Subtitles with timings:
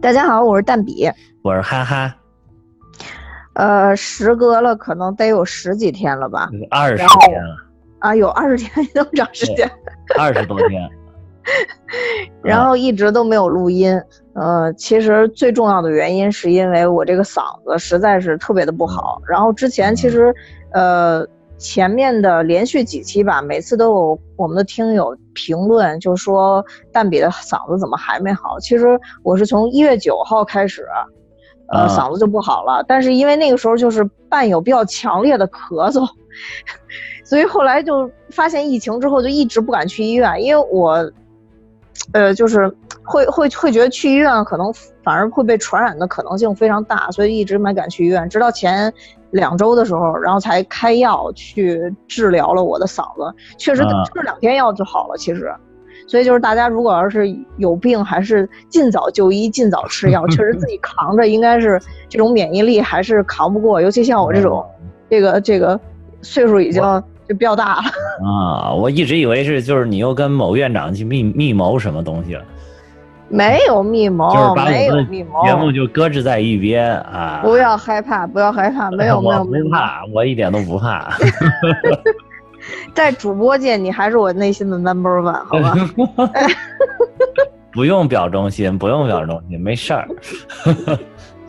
[0.00, 1.10] 大家好，我是蛋比，
[1.42, 2.16] 我是哈哈，
[3.52, 7.56] 呃，时隔了可能得有十几天了吧，二十天了，
[7.98, 9.70] 啊，有二十天那么长时间，
[10.18, 10.90] 二十多天，
[12.42, 13.94] 然后一直都没有录音，
[14.32, 20.34] 呃，其实最重要的原因是因为我这个嗓子实在是特别的不好，然后之前其实，
[20.72, 21.26] 呃。
[21.60, 28.58] 前面的连续几期吧，每次都有我们的听友评论，就说蛋比的嗓子怎么还没好？
[28.58, 30.86] 其实我是从一月九号开始，
[31.68, 32.82] 呃，嗓子就不好了。
[32.88, 36.08] 但是因为那个时候就是伴有比较强烈的咳嗽，
[37.24, 41.12] 所以后来就发现疫情之后就一直不敢去医院，因为我，
[42.12, 42.68] 呃，就是
[43.04, 48.92] 会会会觉得去医院可能反而会被传染的可能性非常大，所以一直没敢去医院，直到前。
[49.32, 55.16] 两周的时候，然后才开药去治疗了我的嗓子，确实吃两天药就好了。
[55.16, 55.54] 其实，
[56.08, 60.26] 所以就是大家如果要是有病，还是尽早就医，尽早吃药。
[60.26, 64.66] 确实自己扛着，应该是这种免疫力还是扛不过，尤其像我这种，
[65.08, 65.78] 这个这个
[66.22, 66.82] 岁数已经
[67.30, 67.82] 就比较大了。
[68.26, 72.42] 啊，我一直以为是就是你又跟某院长去密密谋什么东西了。
[73.28, 77.38] 没有密谋，没有密谋，节目就搁置在一边啊！
[77.44, 81.08] 不要害怕，不要害怕，没有 没有，不怕，我一点都不怕。
[82.92, 85.76] 在主播界，你还是我内心的 number one，好吧？
[87.72, 90.08] 不用表忠心，不用表忠心，没事儿，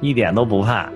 [0.01, 0.87] 一点都不怕。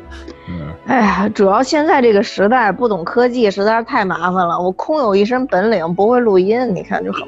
[0.48, 4.60] 嗯，哎呀，主要现在这个时代不懂科技实在是太麻烦了。
[4.60, 7.24] 我空有一身本领，不会录音，你看就很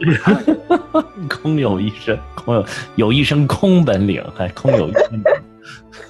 [1.27, 5.23] 空有一身空有有一身空本领，还空有一身。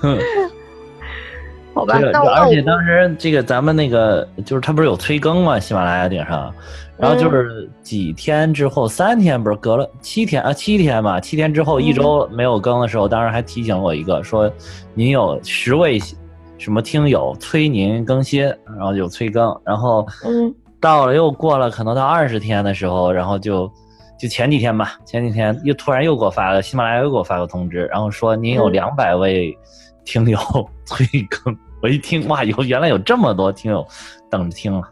[0.02, 0.18] 哼，
[1.74, 1.98] 好吧。
[1.98, 5.58] 而且当时这个咱们那个就是他不是有催更吗？
[5.58, 6.54] 喜马拉雅顶上，
[6.98, 10.52] 然后就是几天之后，三天不是隔了七天啊？
[10.52, 14.52] 七天吧，七天之后一周没有更的时候，当时还提醒我一个说，
[14.94, 16.02] 您有十位。
[16.58, 23.72] 什么听友催您更新，然后就催更，然后嗯，到了又过了可能到二十天的时候，然后就
[24.20, 29.56] 就前几天吧，前几天又突然又给我发了喜马拉雅又给我发个通知，然后说您有两百位
[30.04, 30.40] 听友
[30.86, 33.86] 催更， 我一听哇，有原来有这么多听友
[34.30, 34.88] 等着听了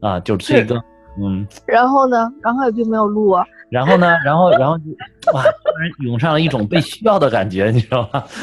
[0.00, 0.78] 啊，就是催更，
[1.20, 4.84] 嗯，然后呢，然后也并没有录啊，然后呢，然后然后就
[5.32, 8.24] 哇，突然涌上了一种被需要的感觉，你知道吗？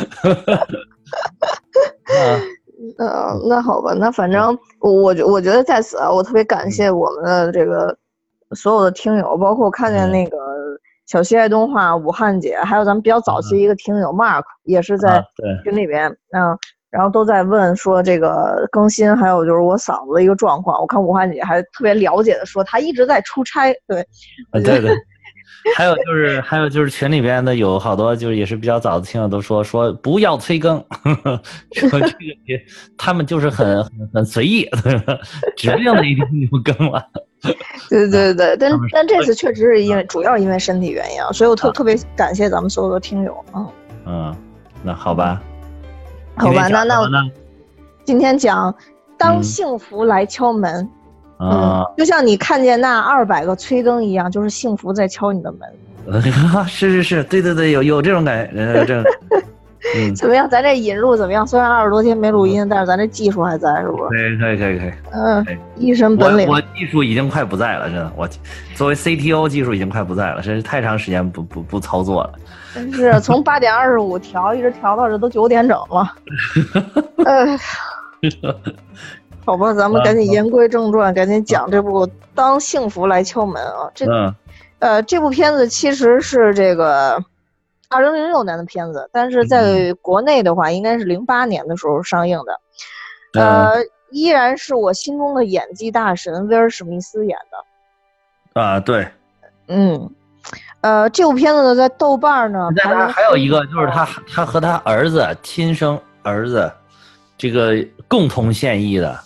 [2.97, 7.95] 嗯，那好吧，那反正我我我觉得在此啊，我特别感谢我们的这个
[8.55, 10.37] 所有的听友，包括我看见那个
[11.05, 15.23] 小西爱动画武汉姐，还有咱们比较早期一个听友 Mark 也是在
[15.63, 16.57] 群里边，嗯，
[16.89, 20.81] 然后都在问说这个更新，还有就是我嗓子的一个状况。
[20.81, 24.03] 我看武汉姐还特别了解的说，她一直在出差，对，
[24.63, 24.95] 对对。
[25.75, 30.83] 还有就是，还有就是群里边的有好多，就是也是比较早的听友都说说不要催更，
[31.73, 32.59] 说这个也
[32.97, 34.67] 他们就是很很很随意，
[35.55, 37.03] 指定的一天就更了。
[37.89, 43.67] 对对对，但但这次确实是因为主要因为身体原因，所以我特特别感谢咱们所有的听友啊。
[44.05, 44.35] 嗯，
[44.83, 45.41] 那好吧，
[46.35, 47.29] 好吧，那那
[48.03, 48.73] 今天讲
[49.17, 50.73] 当幸福来敲门。
[50.75, 50.89] 嗯，
[51.97, 55.61] 就像你看见那二百个催更一样，就是幸福在敲你的门。
[56.67, 59.03] 是是是，对对对，有有这种感觉，这。
[59.95, 60.47] 嗯，怎么样？
[60.47, 61.45] 咱这引入怎么样？
[61.45, 63.97] 虽然二十多天没录音，但是咱这技术还在，是不？
[64.09, 64.91] 可以可以可以可以。
[65.11, 65.43] 嗯，
[65.75, 66.47] 一身本领。
[66.47, 68.11] 我技术已经快不在了，真的。
[68.15, 68.29] 我
[68.75, 72.33] 作为 CTO，技术已经快不在了，真是太长时间不不不操作了。
[72.75, 76.13] 真是从八点二十五调，一直调到这都九点整了。
[77.25, 77.59] 哎。
[79.43, 83.91] 好吧，咱们赶紧言归正传，赶紧讲这部《当幸福来敲门》啊！
[83.95, 84.05] 这，
[84.79, 87.19] 呃，这部片子其实是这个
[87.89, 93.41] 二零零六年的片子，但是在国内的话，应该是零八年的时候上映的。
[93.41, 98.61] 呃，依然是我心中的演技大神威尔史密斯演的。
[98.61, 99.07] 啊，对。
[99.67, 100.09] 嗯，
[100.81, 106.71] 呃，这部片子呢，在豆瓣呢，还还有一个就是他他和他儿子亲生儿子
[107.37, 107.75] 这个
[108.07, 109.19] 共同现役的。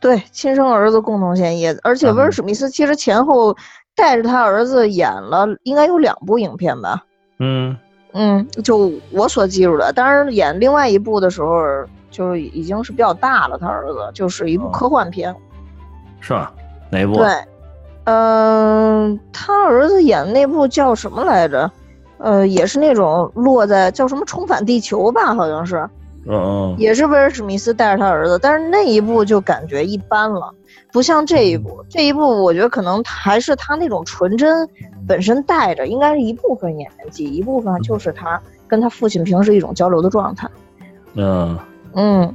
[0.00, 3.54] 对，亲生儿子共同献艺，而且威尔史密斯其实前后
[3.94, 7.04] 带着他儿子演了，应该有两部影片吧？
[7.38, 7.76] 嗯
[8.12, 9.92] 嗯，就我所记住的。
[9.92, 11.62] 当然，演另外一部的时候，
[12.10, 13.58] 就已经是比较大了。
[13.58, 15.34] 他儿子就是一部科幻片，
[16.20, 16.52] 是吧？
[16.90, 17.14] 哪部？
[17.16, 17.26] 对，
[18.04, 21.70] 嗯，他儿子演那部叫什么来着？
[22.18, 25.34] 呃，也是那种落在叫什么《重返地球》吧？
[25.34, 25.88] 好像是。
[26.26, 30.52] 嗯，也是威尔史密斯带着他儿子，但是那一部就感觉一般了。
[30.92, 34.68] 不像这一部，这一部我觉得可能还是他那种纯真
[35.06, 40.48] 本身带着，应该是一部分演技，一部分就是他跟他父亲平时一种交流的状态。
[41.14, 41.58] 嗯
[41.94, 42.34] 嗯，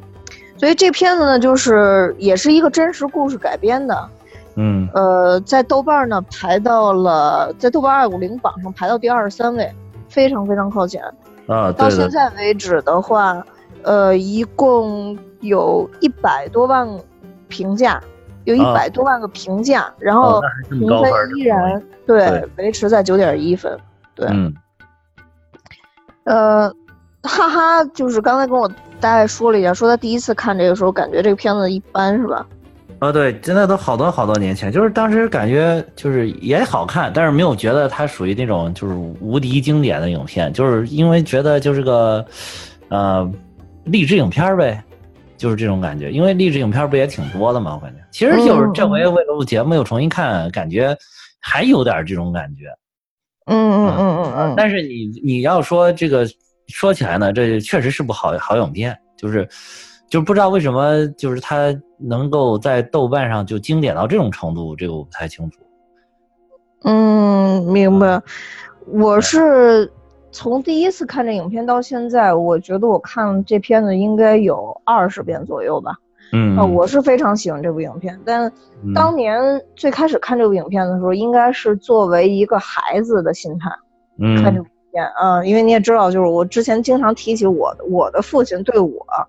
[0.57, 4.09] 所以这片子呢，就是也是一个真实故事改编的。
[4.55, 9.69] 嗯呃，在豆瓣呢排到了在豆瓣二五零榜上排到第二十三位，
[10.07, 11.03] 非常非常靠前。
[11.47, 13.45] 啊，到，现在为止的话，
[13.85, 16.87] 呃，一共有一百多万
[17.47, 18.01] 评价，
[18.45, 23.77] 有一啊百多万个评价，然哦后评分依然对对维持在九点一分。
[24.15, 24.51] 对，嗯
[26.23, 26.67] 呃，
[27.21, 28.67] 哈哈，就是刚才跟我
[28.99, 32.45] 大概说了一下，说他第一次看这个时候感觉这个片子一般是吧？
[33.01, 42.25] 哦，对，真的都好多好多年前，就是当时感觉就是也好看，但是没有觉得它属于那种就是无敌经典的影片，就是因为觉得就是个
[42.87, 43.29] 呃
[43.85, 44.83] 励志影片儿呗，
[45.37, 46.11] 就是这种感觉。
[46.11, 47.99] 因为励志影片儿不也挺多的嘛，我感觉。
[48.11, 50.95] 其实就是这回为了录节目又重新看，感觉
[51.39, 52.65] 还有点这种感觉。
[53.45, 56.27] 嗯嗯嗯嗯嗯，但是你你要说这个
[56.67, 59.47] 说起来呢，这确实是部好好影片，就是
[60.09, 65.59] 就不知道为什么就是它能够在豆瓣上就经典到这种程度，这个我不太清楚。
[66.85, 68.21] 嗯，明白。
[68.87, 69.91] 我是
[70.35, 75.93] 从第一次看这影片到现在，我觉得我看这片子应该有二十遍左右吧。
[76.33, 78.45] 嗯，啊，我是非常喜欢这部影片，但
[78.83, 79.39] 嗯当年
[79.77, 83.69] 最开始看这部影片的时候，应该是作为一个孩子的心态
[84.43, 89.23] 看这嗯部片啊、因为你也知道，就是我之前经常提起我的我的父亲对我啊、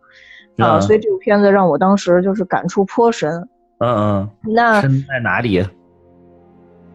[0.59, 3.49] 嗯所以这部片子让我当时就是感触颇深。
[3.79, 5.65] 嗯嗯那嗯，身在哪里？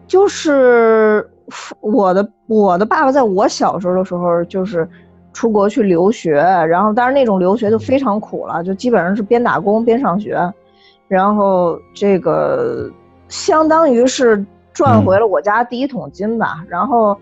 [0.06, 1.41] 就是父
[1.80, 4.88] 我的我的爸爸在我小时候的时候，就是
[5.32, 6.34] 出国去留学，
[6.68, 10.38] 然后但是那种留学就非常苦了，就基本上是边打工边上学，
[11.08, 12.90] 然后这个
[13.28, 16.64] 相当于是赚回了我家第一桶金吧。
[16.68, 17.16] 然后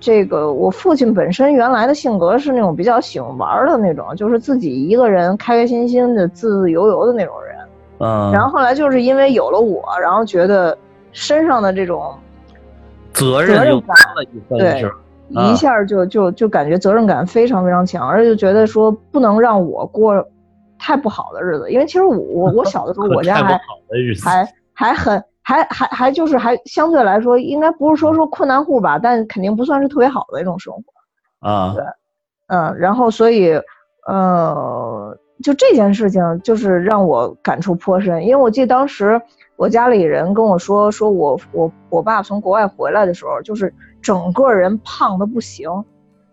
[0.00, 7.56] 这个我父亲本身原来的性格是那种比较喜欢玩的那种，就是自己一个人开开心心的自自由由的那种人。
[7.98, 10.76] 嗯，然后后来就是因为有了我，然后觉得
[11.12, 12.14] 身上的这种
[13.16, 14.94] 责任感多了一份，对是吧？
[15.34, 15.50] 啊。
[15.50, 20.24] 一下就就就感觉责任感非常非常强，而且就觉得说不能让我过
[20.78, 23.60] 太不好的日子，因为其实我我我小的时候 我家还
[24.22, 31.48] 还还很还还还就是还相对来说应该不是说说困难户吧，但肯定不算是特别好的一种生活。
[31.48, 31.74] 啊，
[32.48, 33.60] 嗯，然后所以，
[34.06, 39.20] 呃，就这件事情就是让我感触颇深，因为我记得当时
[39.56, 45.68] 我家里人跟我说，说我我我爸从国外回来的时候，就是整个人胖的不行，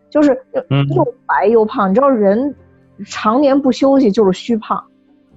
[0.10, 0.32] 就是
[0.70, 2.56] 嗯又白又胖，你知道人
[3.06, 4.84] 常年不休息就是虚胖，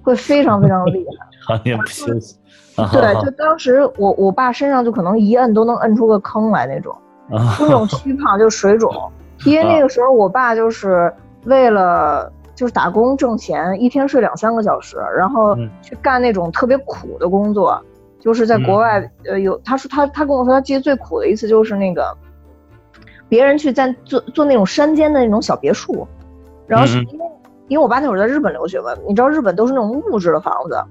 [0.01, 1.27] 会非常非常厉害。
[1.57, 2.37] 常年不休息，
[2.75, 6.95] 啊对，就当时我我爸身上就可能一摁都能摁出个坑来那种。
[7.29, 8.89] 那种虚胖，就是水肿。
[9.45, 15.69] 因为那个时候我爸就是为了就是打工挣钱，一天睡两三个小时，然后嗯。
[15.83, 17.79] 去干那种特别苦的工作，
[18.19, 22.17] 就是在国外呃有他说他他跟我说他记得最苦的一次就是那个
[23.29, 26.07] 别人去在做做那种山间的那种小别墅，
[26.65, 27.25] 然后是因为
[27.67, 30.83] 因为我爸那会儿在日本留学嘛，你知道日本都是那种木质的房子，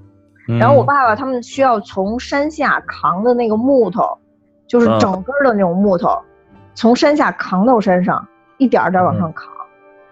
[0.47, 0.57] 嗯。
[0.57, 4.17] 然后我爸爸他们需要从山下扛的那个木头，
[4.67, 4.99] 就是嗯。
[4.99, 6.17] 整根的那种木头，
[6.75, 8.25] 从山下扛到山上，
[8.57, 9.51] 一点儿点儿往上扛。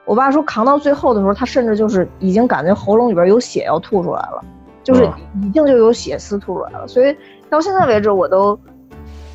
[0.06, 4.44] 我爸说扛到最后的时候，他甚至就是已经感觉喉咙里边有血要吐出来了，
[4.84, 6.88] 就是哦已经就有血丝吐出来了。
[6.88, 7.16] 所以
[7.50, 8.60] 到现在为止，我都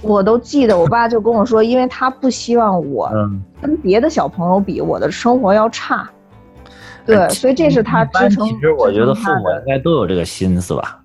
[0.00, 6.08] 我都记得，我爸就跟我说，因为他不希望我嗯，跟别的小朋友比，我的生活要差。
[7.04, 8.46] 对，哎所以这是他支撑。
[8.46, 11.00] 其实我觉得父母应该都有这个心思吧，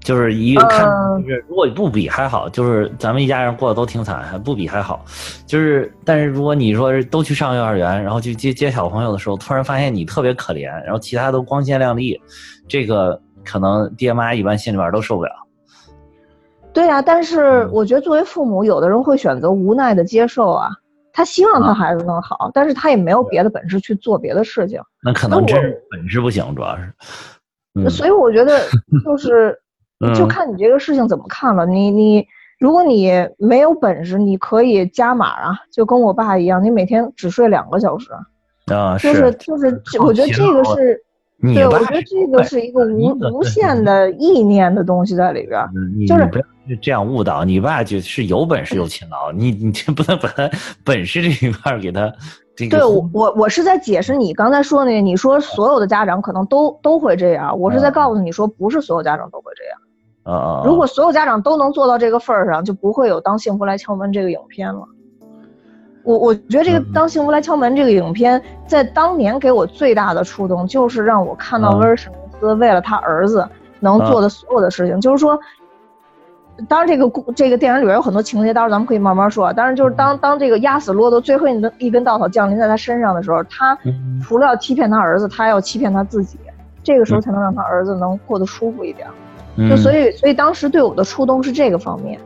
[0.00, 5.04] 就是一个看呃就是如果不比还好，就是咱们一家人过得都挺惨，还不比还好，
[5.46, 12.18] 就是但是如果你说是都去上幼儿园，然后去接接小朋友的时候，突然发现你特别可怜，然后其他都光鲜亮丽，
[12.66, 15.30] 这个可能爹妈一般心里边都受不了。
[16.72, 20.70] 对呀、但是嗯我觉得作为父母，有的人会选择无奈的接受啊。
[21.12, 26.92] 他希望他啊孩子能好，但是他也没有别的本事去做别的事情，那可能真是本事不行，主要是，
[27.74, 28.60] 嗯所以我觉得
[29.04, 29.58] 就是嗯
[30.14, 31.66] 就看你这个事情怎么看了。
[31.66, 32.26] 你你，
[32.58, 38.08] 如果你没有本事，你可以加码啊，就跟我爸一样，你每天只睡两个小时，
[38.72, 41.02] 啊就是就是我觉得这个是。
[41.54, 45.64] 对，我觉得这个是一个无无限的意念的东西在里边
[46.04, 46.44] 就是不要
[46.82, 50.50] 这样误导你爸，就是有本事又勤劳，你你这不能把他
[50.84, 52.12] 本事这一块儿给他
[52.56, 59.78] 这个对我我我是在解释你刚才说那个，你说所有的家长可能都都会这样，我是在嗯告诉你说不是所有家长都会这样。
[60.28, 60.62] 啊啊！
[60.64, 64.82] 如果所有家长都能做到这个份儿上，就不会有《当幸福来敲门》这个影片了。
[66.04, 73.46] 我我觉得这个《当幸福来敲门》这个影片，在当年给我最大的触动，就是让我看到威尔史密斯为了他儿子
[73.80, 75.00] 能做的所有的事情。
[75.00, 75.38] 就是说，
[76.66, 79.52] 当然这个故这个电影里边有很多情节，到时候咱们可以慢慢说。
[79.52, 83.78] 当然，就是当当这个压死骆驼最后一根一根稻草降临在他身上的时候，他
[84.22, 86.38] 除了要欺骗他儿子，他还要欺骗他自己。
[86.82, 89.06] 这个时候才能让他儿子能过得舒服一点。
[89.68, 92.20] 就所以，所以当时对我的触动是这个方面，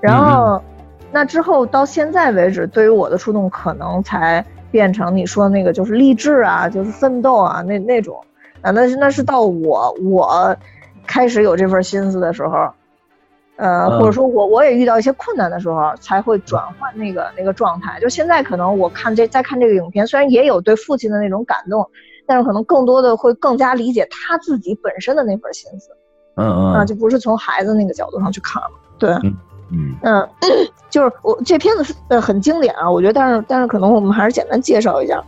[0.00, 0.62] 然后，
[1.10, 8.18] 那之后到现在为止，对于我的触动可能才变成你说那个就是励志啊，就是奋斗啊那那种，
[8.62, 10.56] 啊，那是那是到我我
[11.06, 12.70] 开始有这份心思的时候，
[13.56, 17.98] 呃，或者说我我也遇到一些困难的时候，才会转换那个那个状态。
[18.00, 21.90] 就现在可能我看这再看这个影片，虽然也有对父亲的那种感动，
[22.26, 25.90] 但是可能更多的会更加理解他自己本身的那份心思。
[26.38, 29.10] 嗯嗯啊，就不是从孩子那个角度上去看了，对，
[29.70, 30.28] 嗯嗯，
[30.88, 35.22] 就是我这片子是呃很经典啊，我觉得，但是但是可能我们还是简单介绍一下。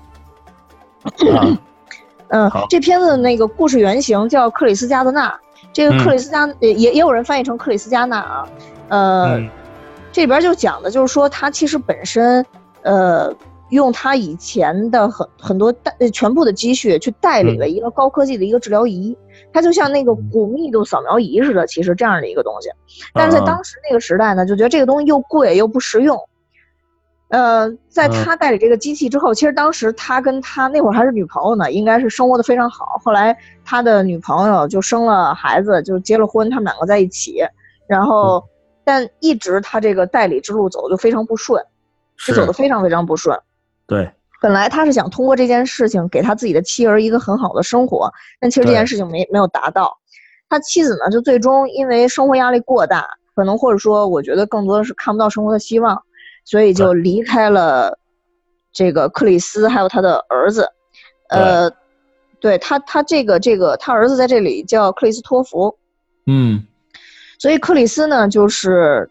[2.29, 5.39] 嗯，这片子那个故事原型叫克里斯加德纳，
[5.73, 8.49] 这个克里斯加也也有人翻译成克里斯加纳啊，
[8.89, 9.41] 呃，
[10.13, 12.47] 这里边就讲的就是说他其实本身
[12.83, 13.35] 呃。
[13.71, 19.17] 用他以前的很很多代全部的积蓄去代理了一个高科技的一个治疗仪，
[19.53, 22.71] 它就像那个骨密度扫描仪似的，其实这样的一个东西。
[23.15, 26.19] 但是在当时那个时代呢，就觉得这个东西又贵又不实用。
[27.29, 33.01] 呃，在他代理这个机器之后，其实当时他跟他那会儿还是女朋友呢，应该是生活的非常好。
[33.05, 37.41] 后来他的女朋友就生了孩子，就结了婚，他们两个在一起。
[37.87, 38.45] 然后，
[38.83, 41.65] 但一直他这个代理之路走的就非常不顺，
[42.17, 43.39] 是走的非常非常不顺。
[43.87, 49.99] 对，本来他是想通过这件事情给他自己的妻儿一个很好的生活，但其实这件事情没没有达到。
[50.49, 56.03] 他妻子呢，就最终因为生活压力过大，可能或者说我觉得更多的是看不到生活的希望，
[56.45, 57.99] 所以就离开了
[58.73, 60.67] 这个克里斯还有他的儿子。
[61.29, 61.71] 呃，
[62.41, 65.77] 对他，他这个这个他儿子在这里叫克里斯托弗。
[66.27, 66.67] 嗯，
[67.39, 69.11] 所以克里斯呢，就是。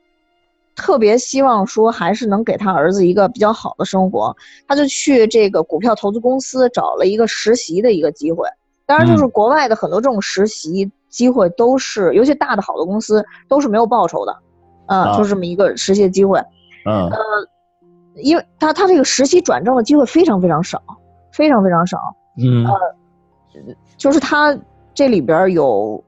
[0.79, 4.33] 特别希望说还是能给他儿子一个比较好的生活，
[4.65, 8.47] 他就去这个股票投资公司找了一个实习的一个机会。
[8.85, 14.35] 当然，就是国外的很多这种实习机会都是，尤其大的好的公司都是没有报酬的，
[14.87, 16.39] 啊，就这么一个实习机会。
[16.85, 17.19] 嗯，呃，
[18.15, 20.81] 因为他他这个实习转正的机会非常非常少，
[21.33, 21.97] 非常非常少。
[22.37, 22.73] 嗯，呃，
[23.97, 24.57] 就是他
[24.93, 26.01] 这里边有。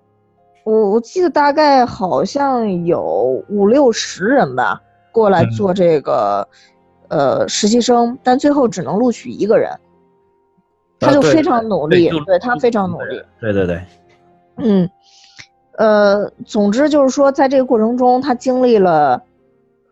[0.63, 4.79] 我我记得大概好像有五六十人吧，
[5.11, 6.47] 过来做这个，
[7.07, 9.71] 呃，实习生，但最后只能录取一个人，
[10.99, 13.81] 他就非常努力，对他非常努力，对对对，
[14.57, 14.87] 嗯，
[15.77, 19.19] 呃，总之就是说，在这个过程中，他经历了，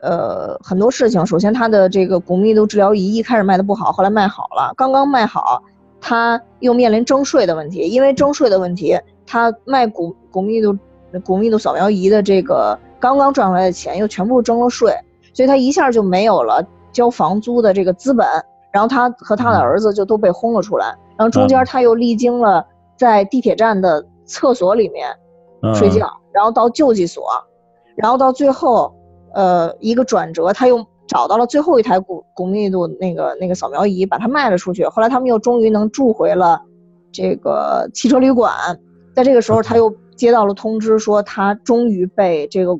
[0.01, 1.25] 呃，很多事情。
[1.25, 5.63] 首先，他的这个骨密度治疗仪一开始卖的不好，后来卖好了，刚刚卖好，
[5.99, 8.95] 他又面临征税的问题，因为征税的问题。
[9.29, 10.75] 他卖骨骨密度
[11.23, 14.91] 骨密度扫描仪的这个刚刚赚回来的钱又全部征了税，
[15.35, 18.27] 所以他一下就没有了交房租的这个资本。
[18.71, 20.87] 然后他和他的儿子就都被轰了出来。
[21.17, 22.65] 然后中间他又历经了
[22.97, 25.15] 在地铁站的厕所里面
[25.75, 27.23] 睡觉，然后到救济所，
[27.95, 28.91] 然后到最后，
[29.33, 34.85] 呃，一个转折，他又找到了最后一台骨骨密度那个那个扫描仪，把它卖了出去。
[34.85, 36.61] 后来他们又终于能住回了
[37.11, 38.53] 这个汽车旅馆。
[39.15, 42.77] 在这个时候，他又接到了通知，说他终于被这个，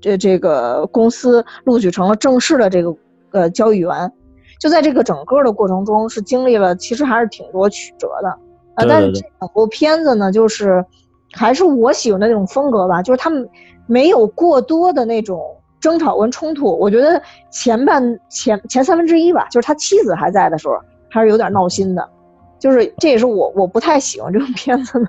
[0.00, 2.94] 这这个公司录取成了正式的这个
[3.32, 4.12] 呃交易员。
[4.58, 8.28] 就在这个整个的过程中，是经历了其实还是挺多曲折的
[8.74, 8.84] 啊。
[8.86, 10.84] 但是这两部片子呢，就是
[11.32, 13.48] 还是我喜欢的那种风格吧，就是他们
[13.86, 15.40] 没有过多的那种
[15.80, 16.66] 争吵跟冲突。
[16.78, 20.74] 我觉得前半前前三分之一吧，就是他妻子还在的时候，
[21.08, 22.06] 还是有点闹心的。
[22.58, 25.08] 就是这也是我我不太喜欢这种片子的。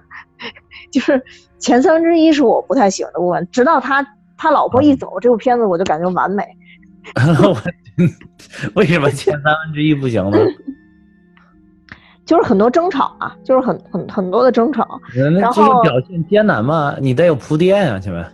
[0.91, 1.21] 就是
[1.57, 4.05] 前三分之一是我不太喜欢的部分，直到他
[4.37, 6.45] 他老婆一走，这部片子我就感觉完美。
[8.75, 10.37] 为什么前三分之一不行呢？
[12.25, 14.99] 就是很多争吵啊，就是很很很多的争吵。
[15.39, 18.25] 然后表现艰难嘛，你得有铺垫呀，前面。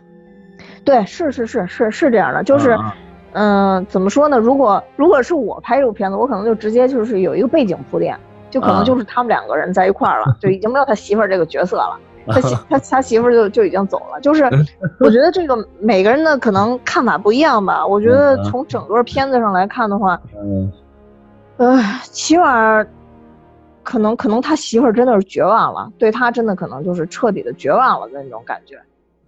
[0.83, 2.77] 对，是是是是是这样的，就是，
[3.33, 4.37] 嗯，怎么说呢？
[4.37, 8.17] 如果如果是我拍这部片子，我可能就直接就是有一个背景铺垫。
[8.49, 11.99] 就可能就是他们两个人在一块儿了，就已经没有他媳妇儿这个角色了。
[12.27, 14.19] 他 他他媳妇儿就就已经走了。
[14.21, 14.43] 就是
[14.99, 17.85] 我觉得这个每个人的可能看法不一样吧。
[17.85, 20.71] 我觉得从整个片子上来看的话，嗯，
[21.57, 22.85] 呃，起码
[23.83, 28.79] 可能可能他媳妇儿真的是绝望了，对他真的可能就是彻底的绝望了的那种感觉。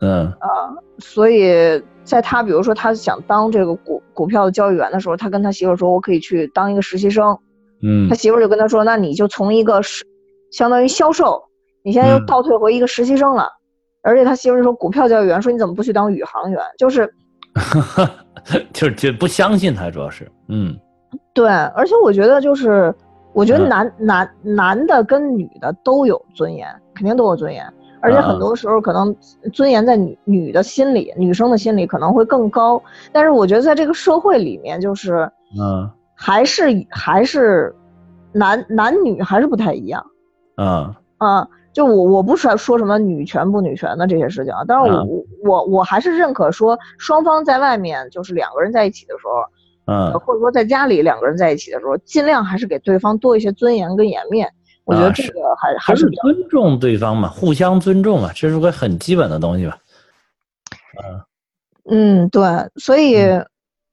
[0.01, 7.37] 嗯啊，所以在他比如说他想当这个股股票的交易员的时候，他跟他媳妇儿说，我可以去当一个实习生。
[7.81, 10.05] 嗯他媳妇儿就跟他说，那你就从一个是
[10.51, 11.43] 相当于销售，
[11.89, 13.49] 你现在又嗯倒退回一个实习生了。
[14.01, 16.61] 而且他媳妇说，股票交易员说你怎么不去当宇航员？
[16.77, 17.13] 就是
[18.71, 20.73] 就是就不相信他，主要是，嗯
[21.33, 22.93] 对，而且我觉得就是，
[23.33, 27.65] 我觉得嗯男、男男的跟女的都有尊严，肯定都有尊严，
[28.01, 29.13] 而且嗯很多时候可能
[29.51, 32.81] 尊严在女女的心里，女生的心里可能会更高。
[33.11, 35.29] 但是我觉得在这个社会里面，就是
[35.59, 37.75] 嗯还是还是
[38.31, 40.01] 男男女还是不太一样
[40.55, 41.45] 嗯啊。
[41.71, 54.51] 就我我不是说什么女权不女权的这些事情啊，但是我、嗯我我我还是认可说双方在外面就是两个人在一起的时候，嗯或者说在家里两个人在一起的时候，尽量还是给对方多一些尊严跟颜面。
[54.85, 59.77] 我觉得这个还、还是尊重对方嘛，互相尊重嘛，这是个很基本的东西吧。
[60.97, 62.41] 嗯嗯对，
[62.77, 63.47] 所以嗯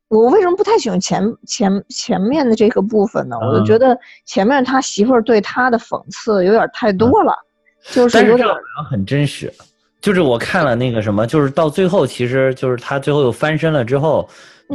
[0.08, 3.36] 我为什么不太喜欢前前前面的这个部分呢？
[3.38, 7.36] 我就嗯觉得前面他媳妇儿对他的讽刺有点太多了，
[7.90, 9.52] 就是有点但是这个好像很真实，
[10.00, 14.28] 就是我看了那个什么，就是到最后，其实就是他最后又翻身了之后，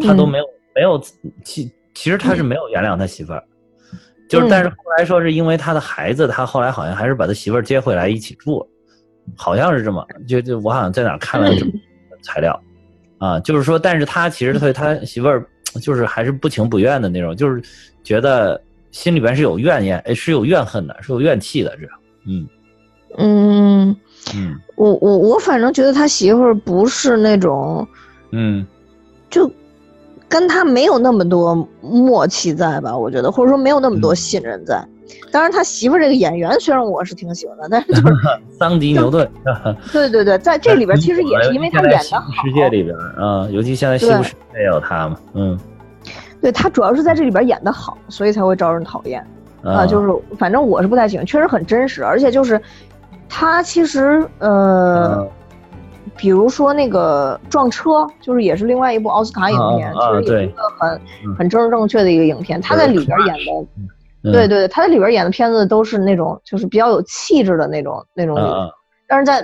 [0.03, 0.29] 他都嗯。
[0.29, 1.01] 没有、没有
[1.43, 3.43] 其其实他是没有原谅他媳妇儿，
[4.29, 8.65] 就是但是后来说是因为他的孩子，他后来好像还是把他媳妇儿接回来一起住，
[9.35, 11.71] 好像是这么，就就我好像在哪看了这么
[12.23, 12.57] 材料，
[13.17, 15.45] 啊，就是说，但是他其实对他媳妇儿
[15.81, 17.61] 就是还是不情不愿的那种，就是
[18.03, 22.47] 觉得心里边是有怨言，哎，是有怨恨的，是有怨气的，这样，嗯
[23.17, 23.95] 嗯，
[24.35, 27.87] 嗯我我我反正觉得他媳妇儿不是那种
[28.31, 28.65] 嗯
[29.29, 29.49] 就
[30.29, 32.97] 跟他没有那么多默契在吧？
[32.97, 34.81] 我觉得，或者说没有那么多嗯信任在。
[35.29, 38.15] 当然，他媳妇儿这个演员虽然我是挺喜欢的，但是就是
[38.57, 39.29] 桑迪牛顿，
[39.91, 45.57] 对对对，在这里边其实也是因为他演的好，世界里边啊，尤其现在西部世界有他嘛，嗯
[46.41, 49.21] 对他主要是在这里边演的好，所以才会招人讨厌
[49.63, 49.79] 啊。
[49.81, 52.59] 啊，就是反正我是不太喜欢，确实很真实，而且就是
[53.31, 55.29] 他其实呃，嗯。
[56.17, 61.35] 比如说那个撞车，就是也是另外一部奥斯卡影片，其实也是一个很嗯。
[61.37, 62.61] 很正正确的一个影片。
[62.61, 63.51] 他在里边演的，
[64.23, 68.37] 嗯对对对，他在里边演的片子都是那种就是比较有气质的那种那种
[69.07, 69.43] 但是在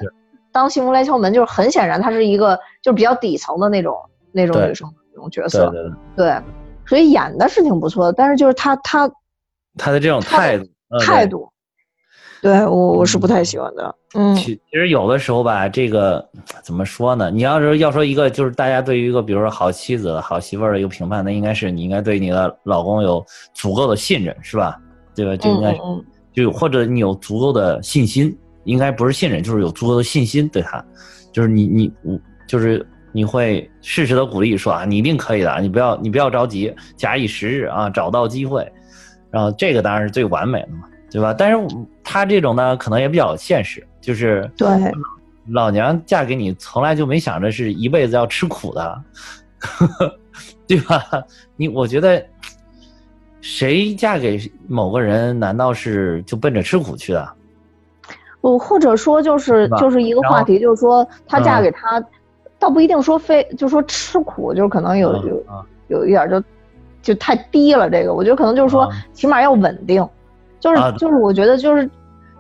[0.51, 3.95] 当幸福来敲门，就是很显然她是一个就是比较底层的那种
[4.31, 5.73] 那种女生那种角色，
[6.15, 6.35] 对
[6.85, 9.09] 所以演的是挺不错的，但是就是她她
[9.77, 10.65] 他的这种态度
[10.99, 11.49] 态度，
[12.47, 16.25] 对我我是不太喜欢的，嗯其其实有的时候吧，这个
[16.63, 17.29] 怎么说呢？
[17.29, 23.21] 你要是要说一个，就是大家对于一个比如说好妻子、好媳妇儿的一个评判，那应该是你应该对你的老公有
[23.53, 24.79] 足够的信任，是吧？
[25.13, 25.35] 对吧？
[25.35, 25.77] 就应该
[26.31, 28.33] 就或者你有足够的信心，
[28.63, 30.81] 应该不是信任，就是有足够的信心对他，
[31.33, 38.65] 就是你你我就是你会适时的鼓励说啊，你一定可以的，你不要你不要着急，假以时日啊，找到机会，
[39.29, 41.33] 然后这个当然是最完美的嘛，对吧？
[41.33, 41.67] 但是
[42.03, 44.67] 他这种呢，可能也比较现实，就是对，
[45.51, 49.03] 老娘嫁给你，从来就没想着是一辈子要吃苦的，
[50.67, 51.01] 对吧？
[51.55, 52.23] 你我觉得，
[53.41, 57.29] 谁嫁给某个人，难道是就奔着吃苦去的？
[58.41, 62.03] 我或者说就是是就是一个话题，就是说她嫁嗯给他，
[62.59, 66.41] 倒不一定说非就说吃苦，就是可能有有啊有一点就
[67.01, 67.89] 就太低了。
[67.89, 70.07] 这个我觉得可能就是说啊，起码要稳定，
[70.59, 71.89] 就是啊就是我觉得就是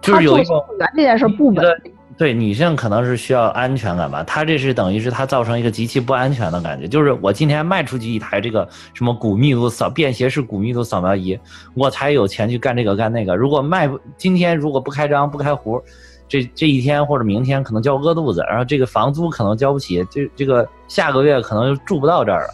[0.01, 1.93] 就是有一做种公务员这件事不稳定。
[2.17, 11.39] 对女性可能是需要安全感吧，她这是等于是她造成一个极其不安全的感觉，就是我今天卖出去一台这个什么骨密度扫便携式骨密度扫描仪，
[11.75, 13.35] 我才有钱去干这个干那个。
[13.35, 15.79] 如果卖不今天如果不开张不开壶，
[16.27, 22.49] 这这一天或者明天可能就要饿肚子，然后这个房租可能交不起，这这个下个月可能就住不到这儿了。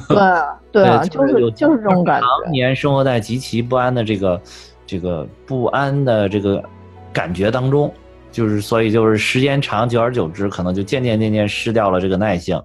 [0.08, 2.50] 对啊对啊，就是就是这种感觉常。
[2.50, 4.40] 年生活在极其不安的这个
[4.84, 6.60] 这个不安的这个
[7.12, 7.94] 感觉当中，
[8.32, 12.60] 就是所以就是时间长，久而久之，可能就渐渐渐渐失掉了这个耐性，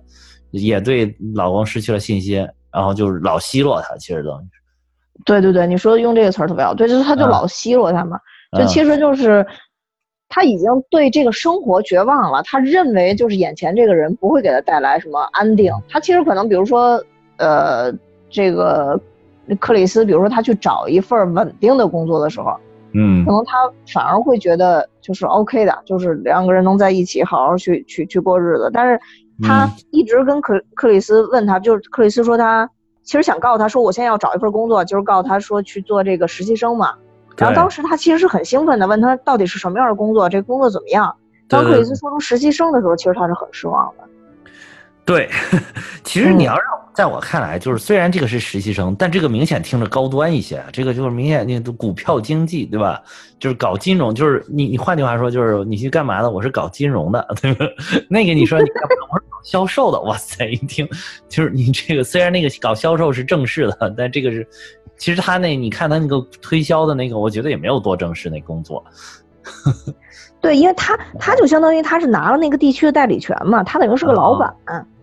[0.49, 8.17] 也对老公失去了信心，然后就是老奚落他，其实等于是，对对对，你说用这个词儿特别好，对，就是他就嗯老奚落他嘛，
[8.57, 9.45] 就嗯其实就是
[10.29, 17.03] 他已经对这个生活绝望了，他认为就是眼前这个人不会给他带来什么安定，他其实可能比如说
[17.39, 17.91] 呃
[18.29, 18.99] 这个
[19.59, 22.55] 克里斯，比如说他去找一份稳定的工作的时候，
[22.93, 23.53] 嗯可能他
[23.91, 28.69] 反而会觉得就是 OK 的，就是两个人能在一起好好去去去过日子。
[28.71, 28.99] 但是
[29.41, 32.69] 他嗯一直跟克克里斯问他，就是克里斯说他
[33.03, 36.93] 其实想告诉他说，我现在要找一份工作，就是告诉他说去做这个实习生嘛。
[37.37, 41.15] 然后当时他其实是很兴奋的，问他到底是什么样的工作，这个工作怎么样？
[41.47, 44.03] 当克里斯说出实习生的时候，其实他是很失望的。
[45.05, 45.29] 对，
[46.03, 50.63] 其实你要让在我看来，就是虽然这个是实习生，但这个明显听着高端一些。
[50.71, 53.01] 这个就是明显那个股票经济，对吧？
[53.39, 56.29] 就是搞金融，就是你你换句话说，就是你去干嘛的？
[56.29, 57.65] 我是搞金融的， 对吧？
[58.09, 60.45] 那个你说你干嘛我是搞销售的，哇塞！
[60.51, 60.87] 一听
[61.27, 64.45] 就是你这个虽然那个搞销售是正式的，但这个是
[64.97, 68.83] 其实他那你看他那个推销的那个，我觉得也没有多正式那工作。
[70.41, 74.53] 对，因为他他就相当于他是拿了那个地区的代理权嘛，他等于是个老板。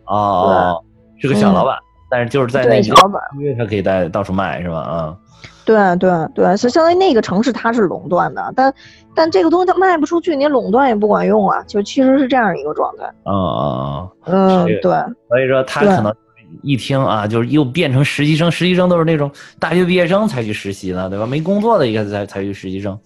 [0.07, 0.83] 哦，
[1.21, 1.77] 是个小老板，
[2.11, 4.79] 但是就是在那小老板，因为他可以在到处卖，是吧？
[4.79, 5.17] 啊，
[5.65, 8.73] 对对对，是相当于那个城市它是垄断的，但
[9.15, 13.05] 但这个东西它卖不出去，你垄断也不管用啊，就其实是这样一个状态。
[13.25, 14.93] 嗯嗯嗯，对。
[15.29, 16.15] 所以说他可能
[16.63, 21.27] 一听啊，就是又变成实习生，实习生都是那种大学毕业生才去实习呢，对吧？
[21.27, 22.97] 没工作的一个才才去实习生，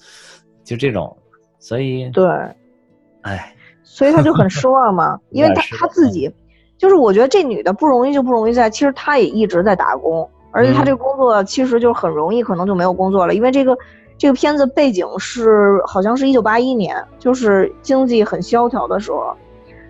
[0.62, 1.16] 就这种，
[1.60, 2.26] 所以对，
[3.20, 6.28] 哎，所以他就很失望嘛， 因为他他自己。
[6.78, 13.76] 就是我觉得这女的不容易就不容易在，其实她也一直在打工，而且她这个工作其实就很容易，可能就没有工作了，因为这个
[14.16, 19.36] 这个片子背景是好像是一九八一年，就是经济很萧条的时候，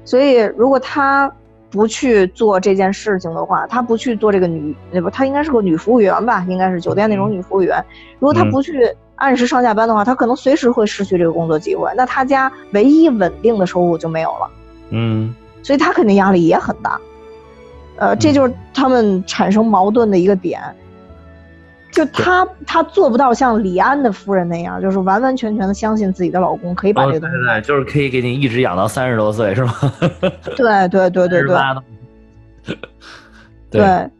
[0.04, 1.32] 所以如果她
[1.70, 7.80] 不去做这件事情的话，她不去做这个女，那不她应该是个女服务员吧，应该是酒店那种女服务员，
[8.18, 14.50] 如果她不去按时上下班的话，他可能随时会失去这个工作机会，那他家唯一稳定的收入就没有了。
[14.90, 15.34] 嗯。
[15.62, 16.98] 所以他肯定压力也很大，
[17.96, 20.58] 呃，这就是他们产生矛盾的一个点。
[21.92, 29.74] 就他他做不到像李安的夫人那样，就是完完全全的相信自己的老公可以把这个东西，对对，就是可以给你一直养到三十多岁，是吗？
[30.56, 31.58] 对对对对对。
[33.70, 34.10] 对。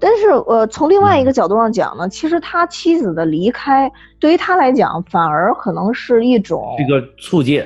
[0.00, 7.64] 但是呃，从另外一个角度上讲呢，其实他妻子的离开对于他来讲，反而可能是一种这个促进。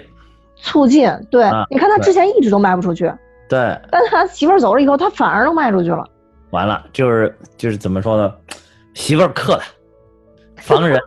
[0.56, 3.04] 促进，对，你看他之前一直都卖不出去，
[3.48, 6.08] 对，但他媳妇儿走了以后，他反而都卖出去了。
[6.50, 8.32] 完了，就是就是怎么说呢，
[8.94, 9.60] 媳妇儿克
[10.56, 10.98] 他， 防人，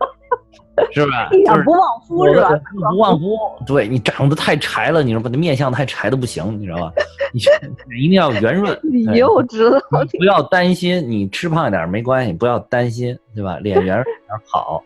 [0.91, 1.37] 是不是？
[1.37, 2.49] 一点不旺夫是吧？
[2.89, 3.35] 不旺夫，
[3.65, 6.91] 对你长得太柴了，你说把那面相太柴的不行，你知道吧？
[7.33, 7.41] 你
[8.03, 8.77] 一定要圆润。
[8.83, 9.79] 你又知道？
[10.17, 13.57] 不要担心，你吃胖一点没关系，不要担心，对吧？
[13.59, 14.15] 脸圆点
[14.51, 14.83] 好。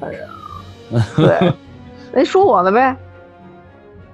[0.00, 0.20] 哎呀，
[1.16, 1.52] 对，
[2.12, 2.96] 那说我的呗。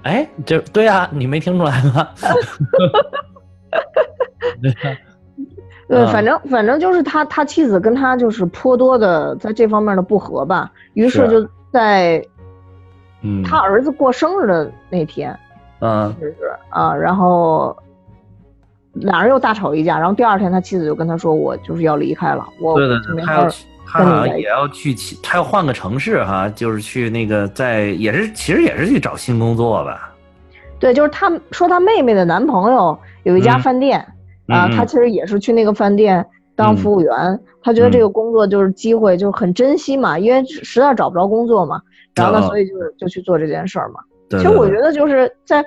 [0.02, 2.08] 哎，这对啊，你没听出来吗？
[4.62, 4.74] 对，
[6.10, 12.24] 反正反正就是他他妻子跟他就是颇多的在这方面的不和吧，于是就在，
[13.22, 15.38] 嗯，他儿子过生日的那天，
[15.80, 16.36] 嗯，就是
[16.70, 17.76] 啊，然后
[18.92, 23.48] 俩人又大吵一架，然后第二天他妻子就跟他说，我就是要离开了，我对对对，他要
[23.86, 30.10] 他好像也要去，他要换个城市哈，就是去那个在也是其实也是去找新工作吧。
[30.78, 34.04] 对，就是他说他妹妹的男朋友有一家饭店
[34.52, 41.80] 啊，他其实也是去那个饭店当服务员，他觉得这个工作就是机会，就很珍惜嘛，因为实在找不着工作嘛，
[42.14, 44.00] 然后呢，所以就是就去做这件事儿嘛。
[44.30, 45.62] 其实我觉得就是在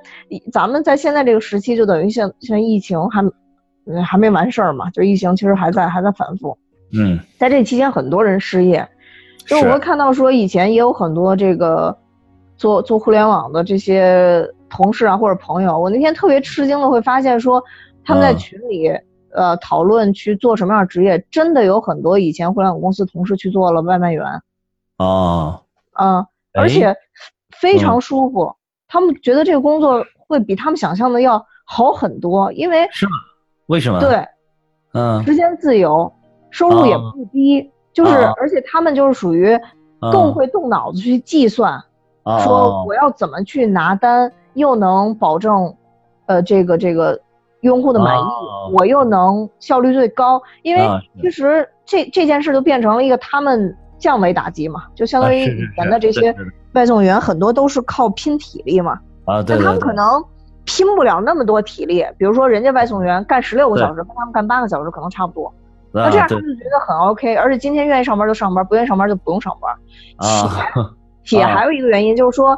[0.52, 3.24] 咱们在现在这个时期，就等于像像疫情还
[4.04, 6.58] 还没完事儿嘛，就疫情其实还在还在反复。
[6.91, 8.88] 嗯，在这期间，很多人失业，
[9.45, 11.95] 就我会看到说，以前也有很多这个
[12.58, 17.63] 做做互联网的这些同事啊或者朋友，我那天特别吃惊的会发现说，
[18.06, 18.88] 他们在群里
[19.34, 24.24] 呃讨论去做什么样的职业，真的有很多以前互联网公司同事去做了外卖员，
[24.98, 25.62] 啊，
[26.00, 26.96] 嗯，而且
[27.60, 28.56] 非常舒服，
[28.88, 33.12] 他们觉得这个工作会比他们想象的要好很多，因为是吗？
[33.65, 34.00] 为什么？
[34.00, 34.26] 对，
[34.94, 36.12] 嗯，时间自由。
[36.52, 39.60] 收入也不低，就是而且他们就是属于
[40.00, 41.84] 更会动脑子去计算，
[42.46, 45.76] 说我要怎么去拿单，又能保证，
[46.28, 47.20] 呃，这个这个
[47.65, 48.23] 用户的满意，
[48.73, 50.41] 我又能效率最高。
[50.62, 50.82] 因为
[51.21, 56.36] 其实这这件事就变成了一个他们降维打击嘛，就相当于以前的这些
[56.73, 60.23] 外送员很多都是靠拼体力嘛，啊，对，他们可能
[60.63, 65.54] 拼不了那么多体力，比如说人家外送员干十六个小时，跟他们干八个小时可能差不多。
[65.91, 69.71] 那这样他们就觉得很 OK，而且今天愿意上班就上班，不愿意上班就不用上班。
[70.17, 70.91] 啊，
[71.23, 72.58] 且还有一个原因就是说，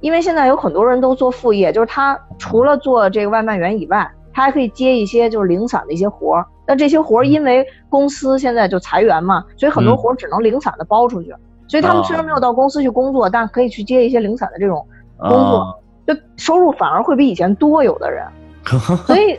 [0.00, 6.44] 因为现在有很多人都做副业，就是他除了做这个外卖员以外，他还可以接一些就是零散的一些活儿。
[6.66, 11.34] 那这些活儿因为公司现在就裁员嘛，所以很多活儿只能零散的包出去。
[11.68, 17.82] 所以他们虽然没有到公司去工作，但可以去接一些零散的这种工作，就收入反而会比以前多。
[17.82, 18.26] 有的人，
[19.06, 19.38] 所以。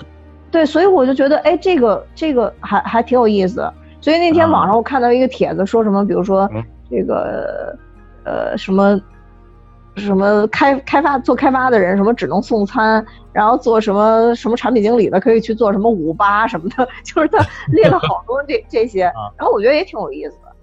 [0.51, 3.69] 对，所以我就觉得，哎，这个这个还还挺有意思。
[3.99, 6.49] 所以那天网上我看到一个帖子，说什么，比如说
[6.89, 7.77] 这个，
[8.23, 8.97] 呃，什么，
[9.95, 17.37] 什么开开发做开发的人，什么只能送餐，然后做什么什么产品经理的可以去做什么五八什么的， 就是他
[17.71, 19.03] 列了好多这这些，
[19.37, 20.55] 然后我觉得也挺有意思的。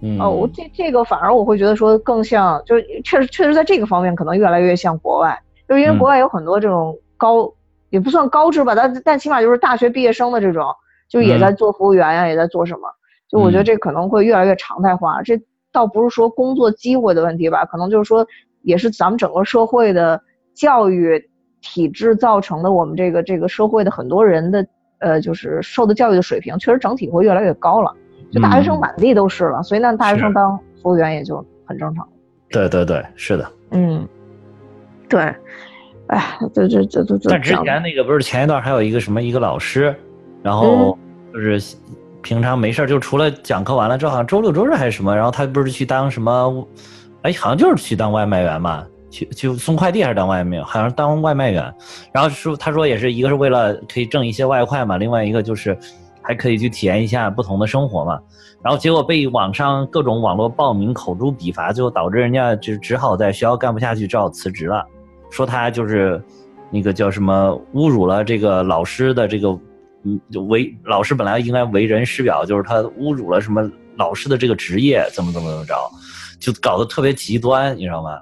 [0.00, 5.36] 嗯，哦，我这这个反而我会觉得说更像，就是确实确实在这个方面可能越来越像国外，
[5.68, 7.52] 就是因为国外有很多这种高
[7.90, 10.64] 也不算高知吧，但但起码就是大学毕业生的这种，
[11.08, 12.88] 就也在做服务员呀，也在做什么，
[13.28, 15.20] 就我觉得这可能会越来越常态化。
[15.22, 15.40] 这
[15.72, 18.24] 倒不是说工作机会的问题吧，可能就是说
[18.62, 20.20] 也是咱们整个社会的
[20.54, 21.22] 教育
[21.60, 24.66] 体制造成的，我们这个这个社会的很多人的
[24.98, 27.94] 呃，就是受的教育的水平确实整体会越来越高了。
[28.30, 32.06] 就大学生满地都是了，所以那大学生当服务员也就很正常。
[32.50, 33.50] 对对对，是的。
[33.70, 34.06] 嗯，
[35.08, 35.20] 对，
[36.08, 37.30] 哎，这这这这这。
[37.30, 39.94] 但之前那个不是前一段还有一个什么一个老师，
[40.42, 40.98] 然后
[41.32, 41.76] 就是
[42.20, 46.66] 平常没事就除了讲课完了之后，好像周六周日还是什么，然后他不是去当什么，
[47.22, 51.74] 哎，好像就是去当外卖员嘛，去去送快递还是当外卖，好像当外卖员。
[52.12, 55.78] 然后说他说也是一个是为了可以挣一些外快嘛，另外一个就是。
[56.20, 58.20] 还可以去体验一下不同的生活嘛，
[58.62, 64.84] 然后结果被网上各种网络暴民口诛笔伐，最后导致人家就只好在学校干不下去，只好辞职了。
[65.30, 66.22] 说他就是
[66.70, 69.58] 那个叫什么侮辱了这个老师的这个，
[70.02, 75.74] 嗯，为老师本来应该为人师表，就是他侮辱了什么老师的这个职业，怎么怎么怎么着，
[76.38, 78.18] 就搞得特别极端，你知道吗？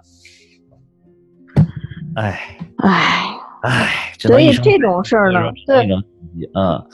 [2.17, 5.89] 哎哎哎，所以这种事儿呢，对，
[6.55, 6.87] 嗯。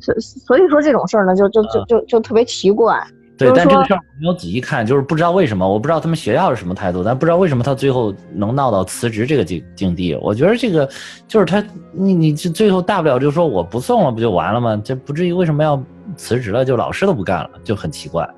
[0.00, 3.04] 所所以说这种事儿呢，就就就就就特别奇怪。
[3.36, 10.14] 对，但这个事儿我没有仔细看，就是不知道为什么，我不知道他们学校是什么态度，但不知道为什么他最后能闹到辞职这个境境地。
[10.16, 10.88] 我觉得这个
[11.26, 14.80] 就是他，你你这最后大不了就说我不送了，不就完了吗？
[14.84, 15.82] 这不至于为什么要
[16.16, 16.64] 辞职了？
[16.64, 18.28] 就老师都不干了，就很奇怪。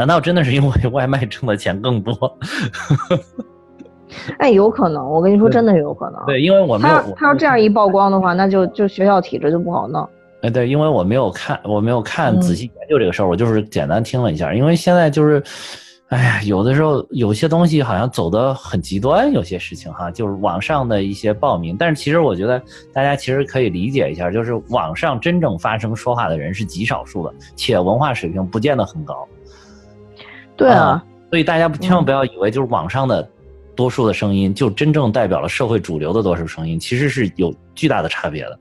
[0.00, 2.14] 难道真的是因为外卖挣的钱更多？
[4.38, 5.06] 哎，有可能。
[5.06, 6.24] 我跟你说，真的有可能。
[6.24, 10.08] 对，因为我们他他要这样一曝光的话，那就就学校体制就不好弄。
[10.40, 14.54] 哎，对，因为我没有看，我没有看仔细研究这个事儿，我就是简单听了一下。
[14.54, 15.42] 因为现在就是，
[16.08, 21.76] 哎呀，有的时候有些东西好像走的很极端，有些事情哈，就是网上的一些报名。
[21.78, 22.58] 但是其实我觉得
[22.90, 29.28] 大家其实可以理解一下，就是网上真正发声说话的人是极少数的，且文化水平不见得很高。
[30.60, 33.26] 对啊，所以大家千万不要以为就是网上的
[33.74, 38.60] 多数的声音就真正代表了社会主流的多数声音，其实是有巨大的差别的。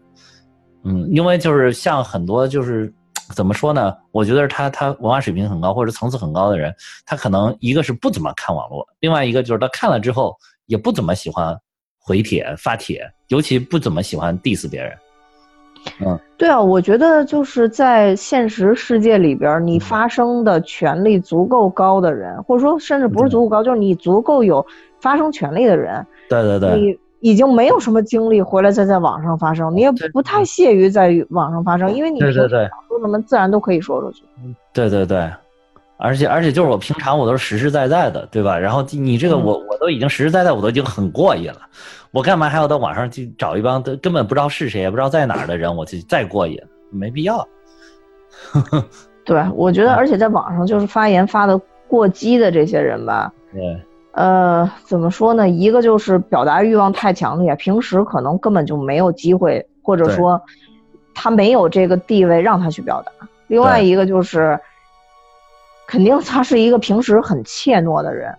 [0.85, 2.89] 嗯，因为就是像很多就是
[3.35, 3.93] 怎么说呢？
[4.12, 6.73] 我觉得他他文化水平很高或者层次很高的人，
[7.05, 10.33] 他可能一个是不怎么看网络，另外一个就是他看了之后
[10.67, 11.53] 也不怎么喜欢
[11.99, 14.97] 回帖发帖，尤其不怎么喜欢 diss 别人。
[16.05, 24.65] 嗯，对啊，我觉得就是在现实世界里边，你发声的权利足够高的人，或者说甚至不是足够高，就是你足够有
[25.01, 26.05] 发声权利的人。
[26.29, 26.79] 对对对。
[26.79, 26.99] 你。
[27.21, 34.23] 已经没有什么精力回来再在网上发声，你也不太屑于在网上发声，因为你对对对说什么自然都可以说出去。
[34.71, 35.29] 对对对，
[35.99, 38.57] 而且而且就是我平常我都是实实在在的，对吧？
[38.57, 41.59] 然后你这个我我都已经实实在在，我都已经很过瘾了，
[42.12, 46.57] 我干嘛还要到网上去找一帮根本不知道是谁也不知道在哪儿的人，我去再过瘾？
[46.89, 47.45] 没必要。
[49.25, 53.31] 对，我觉得而且在网上就是发言发的过激的这些人吧。
[53.53, 53.81] 对。
[54.13, 55.47] 呃，怎么说呢？
[55.47, 60.41] 一个就是表达欲望太强烈，平时可能根本就没有机会，或者说
[61.13, 63.12] 他没有这个地位让他去表达。
[63.47, 64.59] 另外一个就是，
[65.89, 68.32] 肯定他是一个平时很怯懦的人，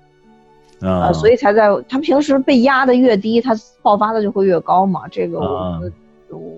[0.80, 5.02] 啊，所以才在他平时被压的越低，他爆发的就会越高嘛。
[5.10, 5.80] 这个我。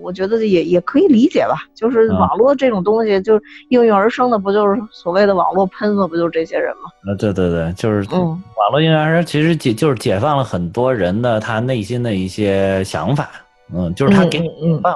[0.03, 6.91] 我觉得也也可以理解吧，就是网络这种东西，就应运而生的，不就是所谓的网络喷子，不就是这些人吗？
[7.11, 13.31] 啊，对对对，就是嗯，网络应运而生，其实解就是解放了很多人的他内心的一些想法，
[13.73, 14.95] 嗯，就是他给你解放，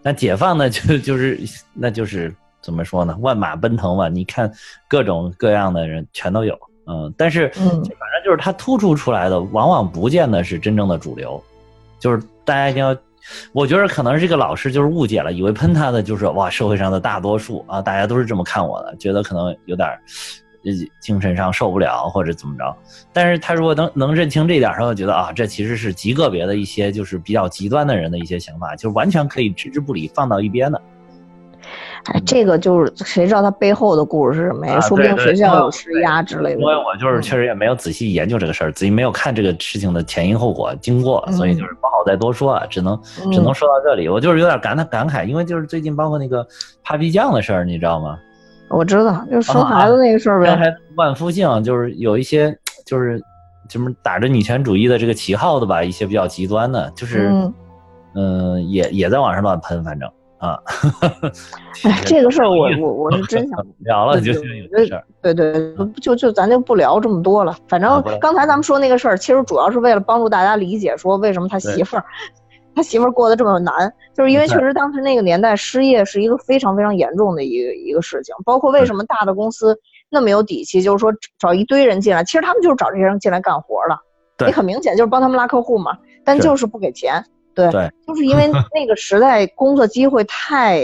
[0.00, 1.38] 那解放呢，就就是
[1.74, 2.34] 那就是
[2.66, 3.16] 怎么说呢？
[3.20, 4.52] 万马奔腾嘛，你看
[4.88, 11.40] 各种各样的人全都有，嗯，但是嗯，反正就是他突出出来的，往往不见得是真正的主流，
[12.00, 12.96] 就是大家一定要。
[13.52, 19.88] 我觉得可能这个老师就是误解了，以为喷他的就是哇社会上的大多数啊，大家都是这么看我的，觉得可能有点，
[20.64, 22.76] 呃精神上受不了或者怎么着。
[23.12, 30.80] 但是他如果能能认清这点，他会觉得啊，这其实是极个别的一些就是比较极端的人的一些想法，就完全可以置之不理，放到一边的。
[32.12, 34.80] 哎，这个就是谁知道他背后的故事是什么呀？
[34.80, 36.60] 说不定学校有施压之类的。
[36.60, 43.00] 因为我就是确实也没有仔细研究这个事儿，自己没有看这个事情的前因后果经过，所以就是不好再多说，啊只能
[43.32, 44.08] 只能说到这里。
[44.08, 46.46] 我就是有点感叹感慨，因为就是最近包括那个
[46.84, 48.18] Papi 酱的事儿，你知道吗？
[48.68, 50.54] 我知道，就生孩子那个事儿呗。
[50.56, 53.22] 还万夫姓，就是有一些就是
[53.68, 57.54] 什么打着女权主义的这个旗号的吧，一些比较极端的，就是嗯，
[58.14, 60.58] 嗯、也也在网上乱喷，反正啊，
[61.84, 67.56] 哎， 这个事儿我我我是真想 聊了就对是事儿，对对，就就咱就不聊这么多了。
[67.68, 72.04] 反正刚才咱们说那个事儿，其实主要是为了帮助大家理解，说为什么他媳妇儿，
[72.74, 78.34] 他媳妇儿过得这么难，就是因为确实当时那个年代失业是一个非常非常严重的一个一个事情。
[78.44, 79.78] 包括为什么大的公司
[80.10, 83.98] 那么有底气，就是说找一堆人进来，其实他们就是找这些人进来干活了。
[84.36, 87.24] 对你很明显就是帮他们拉客户嘛，但就是不给钱。
[87.56, 90.82] 对，对就是因为 那个时代工作机会太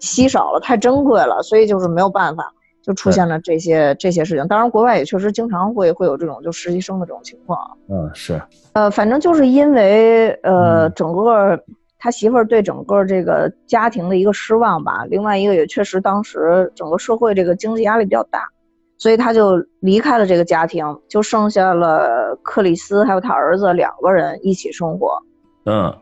[0.00, 2.52] 稀少了，太珍贵了，所以就是没有办法，
[2.82, 4.46] 就出现了这些这些事情。
[4.46, 7.58] 当然，国外也确实经常会会有这种就实习生的这种情况。
[7.88, 8.42] 嗯是，
[8.74, 11.58] 呃，反正就是因为呃嗯整个
[11.98, 18.48] 他媳妇儿对整个这个家庭的一个失望吧，另外一个也确实当时整个社会这个经济压力比较大，
[18.98, 25.20] 所以他就离开了这个家庭，就剩下了克里斯还有他儿子两个人一起生活。
[25.64, 25.92] 嗯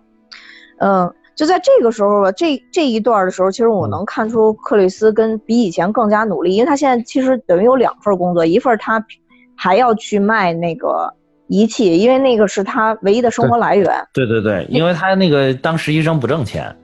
[0.78, 9.04] 嗯，就在这个时候吧，这这一段的时候，其实我嗯能看出克里斯跟比以前更加努力，因为他现在其实等于有两份工作，一份他
[9.56, 11.12] 还要去卖那个
[11.46, 13.90] 仪器，因为那个是他唯一的生活来源。
[14.12, 16.74] 对对对，因为他那个当实习生不挣钱，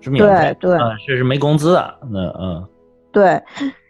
[0.00, 2.66] 是免费，对对嗯是是没工资的，那嗯
[3.12, 3.40] 对，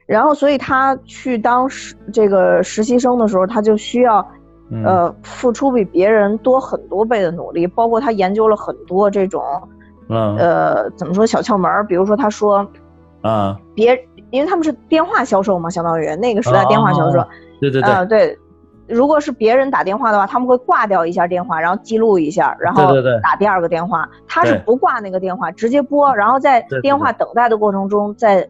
[0.07, 4.38] 然后所以他去当实这个实习生的时候，他就需要嗯
[4.85, 9.43] 呃付出比别人多很多倍的努力，包括他研究了很多这种
[10.09, 12.67] 嗯呃怎么说小窍门儿，比如说他说。
[13.21, 13.99] 啊，别，
[14.31, 17.29] 因为他们是电话销售嘛，相当于那个时代电话销售，哦
[17.61, 18.39] 对对对啊、对。
[18.87, 24.09] 如果是别人打电话的话，他们会挂掉一下电话，然后记录一下，然后打第二个电话。
[24.29, 28.49] 他是不挂那个电话，直接拨，然后在电话等待的过程中，在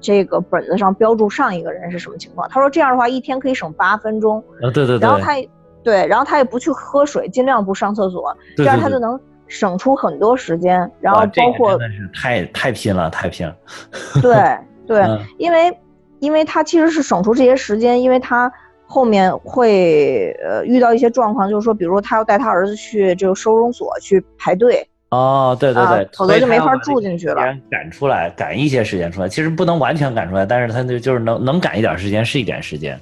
[0.00, 2.48] 这个本子上标注上一个人是什么情况。
[2.48, 4.40] 他说这样的话，一天可以省八分钟。
[4.62, 5.48] 啊对对对，然后他也
[5.82, 10.90] 对，然后他也不去喝水，尽量不上厕所，这样他就能省出很多时间。
[11.00, 13.56] 然后包括真的是太太拼了，太拼了，
[14.20, 14.34] 对
[14.86, 15.78] 对， 嗯因为
[16.18, 18.52] 因为他其实是省出这些时间，因为他
[18.86, 32.98] 后面会呃遇到一些状况，就是说，比如说他要带他儿子去这个收容所去排队，哦，对对啊对，否则就没法住进去了赶出来，赶一些时间出来，其实不能完全赶出来，但是他就就是能能赶一点时间是一点时间。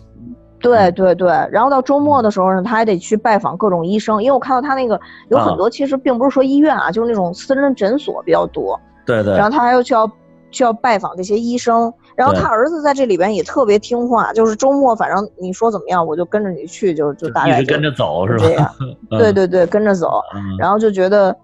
[0.67, 5.57] 对对对，然后到周末的时候呢，他还得去拜访各种医生，因为我看到他那个有很啊。
[5.57, 9.35] 多其实并不是说医院啊，就是那种私人诊所比较多，对对。
[9.35, 10.11] 然后他还要去要
[10.51, 18.45] 去要拜访这些医生，然后他儿子在这里边也特别听话，就是周末反正你说怎么样，我就跟着你去，就就大概就一直跟着走是吧？
[18.45, 18.75] 这样，
[19.11, 19.19] 嗯。
[19.19, 20.57] 对对对，跟着走，嗯。
[20.59, 21.35] 然后就觉得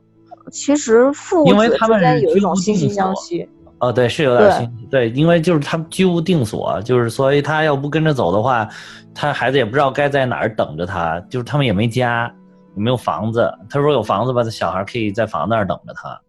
[0.50, 3.48] 其实父子之间有一种惺惺相惜。
[3.82, 8.68] 哦，对，是有点对心对，因为就是他居无定所，就是所以他要不跟着走的话，
[9.12, 12.32] 他孩子也不知道该在哪儿等着他，就是他们也没家，
[12.76, 13.52] 也没有房子。
[13.68, 16.20] 他说有房子吧，他小孩可以在房子那儿等着他。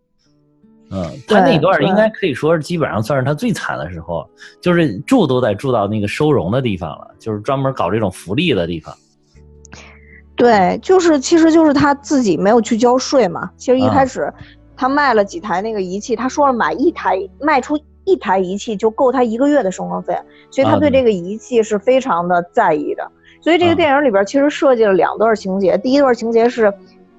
[0.90, 4.28] 嗯，他那段应该可以说是基本上算是他最惨的时候，
[4.60, 8.92] 就是住都得住到那个收容的地方了，就是专门搞这种福利的地方。
[10.36, 13.48] 对，就是其实就是他自己没有去交税嘛。
[13.56, 14.34] 其实一啊开始
[14.84, 20.14] 他卖了几台那个仪器，他说了买一台卖出一台仪器就够他一个月的生活费，
[20.52, 23.10] 所以他啊对对这个仪器是非常的在意的。
[23.40, 26.74] 所以这个啊电影里边其实设计了两段情节，第一段情节是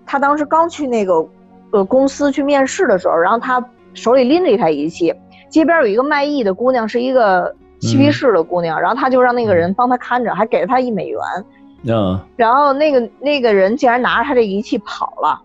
[0.05, 1.27] 他当时刚去那个
[1.71, 5.15] 呃公司去面试的时候，然后他手里拎着一台仪器，
[5.49, 11.19] 街边有一个卖艺的姑娘，是一个嬉皮嗯士的姑娘，然后他就让那个人帮他看着，还给了他一美元。
[11.87, 15.41] 嗯，然后那个那个人竟然拿着他这仪器跑了，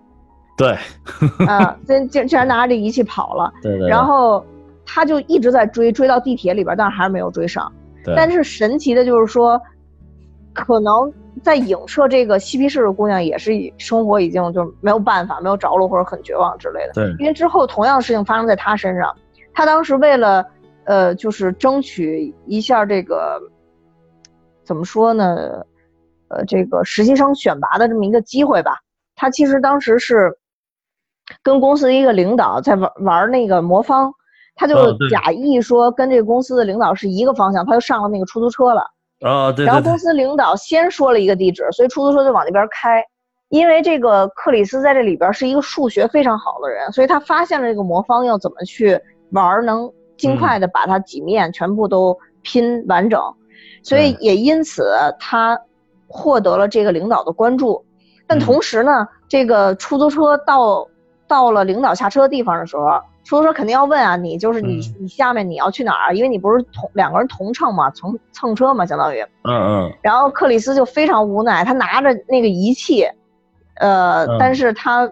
[0.60, 0.78] 对，
[1.48, 3.88] 啊，竟竟竟然拿着这仪器跑了，对对对。
[3.88, 4.46] 然后
[4.86, 7.72] 他就一直在追，追到地铁里边，但是还是没有追上。
[8.04, 9.60] 对，但是神奇的就是说，
[10.54, 16.94] 可能在影射这个嬉皮士的姑娘也是生活已经就没有办法，没有着落或者很绝望之类的。
[16.94, 19.16] 对因为之后同样的事情发生在他身上，
[19.54, 20.46] 他当时为了
[20.84, 23.40] 呃，就是争取一下这个
[24.66, 25.64] 怎么说呢，
[26.28, 28.74] 呃，这个实习生选拔的这么一个机会吧，
[29.16, 30.36] 他其实当时是
[31.44, 34.12] 跟公司的一个领导在玩玩那个魔方，
[34.56, 34.76] 他就
[35.10, 38.84] 假意说跟这个公司的领导是一个方向，他就上了那个出租车了。
[39.22, 43.04] 啊，对然后公，司领导先说了一个地址，所以出租车就往那边开。
[43.50, 49.00] 因为这个克里斯在这里边是一个数学非常好的人，所以他发现了这个魔方要怎么去
[49.32, 53.20] 玩，能尽快的把它几面全部都拼完整，
[53.82, 55.60] 所以也因此他
[56.08, 57.84] 获得了这个领导的关注。
[58.28, 60.88] 但嗯同时呢，这个出租车到
[61.30, 66.16] 到了领导下车的地方的时候，出租车肯定要问啊，你就是你嗯你下面你要去哪儿？
[66.16, 69.22] 因为你不是同两个人同乘嘛，从蹭车嘛，相当于。
[69.44, 73.06] 嗯嗯然后克里斯就非常无奈，他拿着那个仪器，
[73.76, 75.10] 呃，嗯但是他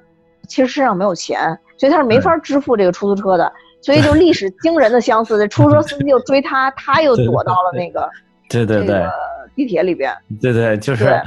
[0.48, 8.10] 其实身上没有钱，所以他是没法支付这个出租车的， 所以就历史惊人的相似，这出租车司机又追他，他又躲到了那个
[8.50, 9.12] 对对对这个
[9.56, 10.12] 地铁里边。
[10.42, 11.22] 对对，就是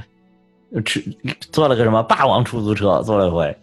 [0.85, 1.03] 吃
[1.51, 3.57] 坐了个什么霸王出租车，坐了一回。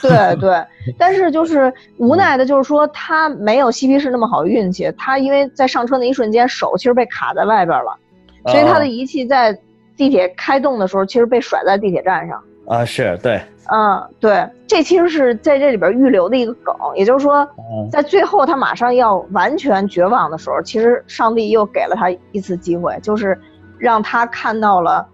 [0.00, 0.64] 对对，
[0.96, 7.98] 但是就是无奈的，就是说他没有嬉皮士那么好运气，他因为在上车那一瞬间手其实被卡在外边了，
[8.46, 9.58] 所以他的仪器在
[9.96, 12.40] 地铁开动的时候其实被甩在地铁站上。
[12.68, 13.42] 啊，是对，
[13.72, 23.36] 嗯，对，这其实是在这里边预留的一个梗，也就是说，嗯在最后他马上要完全绝望的时候，其实上帝又给了他一次机会，就是
[23.78, 25.04] 让他看到了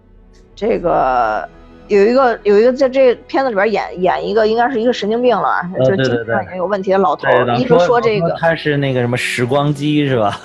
[0.59, 1.47] 这个
[1.87, 10.37] 有一个有一个在这片子里边演演一个应该是一个神经病了，就精神上也有问题的老头一直说这个，他是那个什么时光机是吧？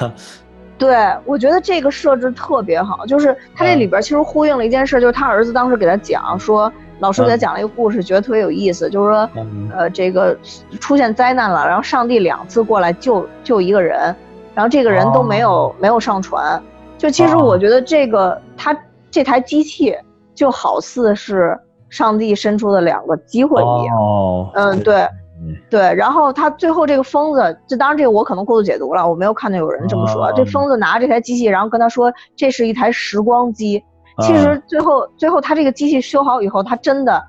[0.78, 9.28] 对我觉得这个设置特别好，就是他这里边其实呼应了一件事，就是他儿子当时给他讲说，老师给他讲了一个故事，觉得特别有意思，就是说。
[9.34, 10.38] 嗯呃，这个
[10.78, 14.14] 出现灾难了，然后上帝两次过来救救一个人，
[14.54, 16.62] 然后这个人都没有、没有上船。
[16.96, 18.76] 就其实哦我觉得这个他
[19.14, 19.96] 这台机器
[20.34, 21.56] 就好似是
[21.88, 23.96] 上帝伸出的两个机会一样。
[23.96, 25.02] 哦，嗯，对
[25.40, 25.94] 嗯对。
[25.94, 30.26] 然后他最后这个疯子，这当然这个我可能过度解读了，我没有看到有人这么说。
[30.26, 33.80] 哦这疯子拿着这台机器，然后跟他说这是一台时光机。
[34.18, 37.24] 其嗯实最后最后他这个机器修好以后，他真的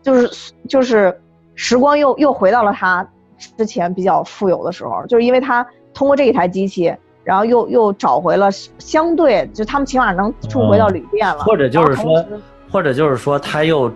[0.00, 1.20] 就是就是
[1.54, 3.06] 时光又又回到了他
[3.58, 6.94] 之前比较富有的时候，就是因为他通过这一台机器，
[7.26, 8.48] 然后又又找回了
[8.78, 12.24] 相对就他们起码能住回到旅店了，或者就是说
[12.70, 13.92] 或者就是说他又。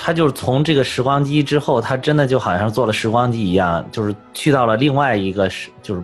[0.00, 6.00] 他就是从这个时光机之后，他真的就好像做了时光机一样，就是去到了另外一个时，就是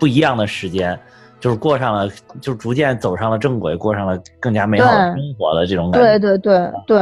[0.00, 0.98] 不一样的时间，
[1.38, 2.08] 就是过上了，
[2.40, 6.18] 就是逐渐走上了正轨，过上了更加美好的生活的这种感觉。
[6.18, 6.98] 对对对对，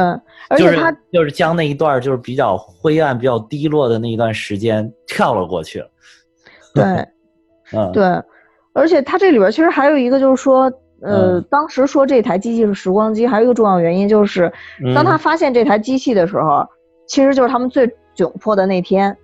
[0.47, 5.89] 而就是且他就是将那一段就是比较灰暗、比较低落的那一段时间跳了过去了。
[6.75, 6.83] 对。
[7.73, 8.03] 嗯，对，
[8.75, 10.63] 而且它这里边其实还有一个就是说，
[11.01, 14.51] 呃，嗯当时说这台机器是时光机，还有一个重要原因就是，
[14.93, 15.17] 当他嗯。
[15.17, 16.67] 发现这台机器的时候，
[17.07, 19.15] 其实就是他们最窘迫的那天，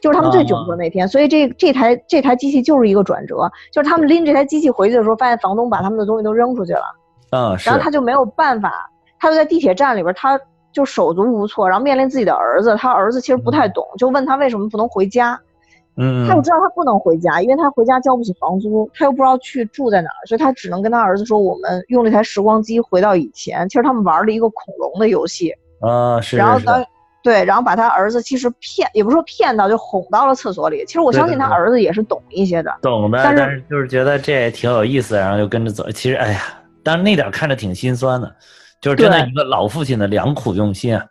[0.00, 6.84] 就是他们最窘迫的那天，所以这这台这台机器就是一个转折，就是他们拎这台机器回去的时候，发现房东把他们的东西都扔出去了，
[7.64, 10.38] 然后他就没有办法，他就在地铁站里边，他
[10.72, 15.40] 就手足无措，然后面临自己的儿子，他儿子其实不太懂，就问他为什么不能回家。
[15.98, 26.84] 嗯他又知道他不能回家，因为他回家交不起房租，他又不知道去住在哪儿，所以他只能跟他儿子说：“我们用这台时光机回到以前。”其实他们玩了一个恐龙的游戏，啊是是然后当
[27.20, 30.84] 对，然后把他儿子其实骗，也不是说骗到，就哄到了厕所里。
[30.86, 35.90] 其实我相信他儿子也是懂一些的，懂的，但是但是就是觉得这也挺有意思，然后就跟着走。
[35.90, 36.40] 其实哎呀，
[36.82, 38.32] 但是那点看着挺心酸的，
[38.80, 41.04] 就是真的一个老父亲的良苦用心啊。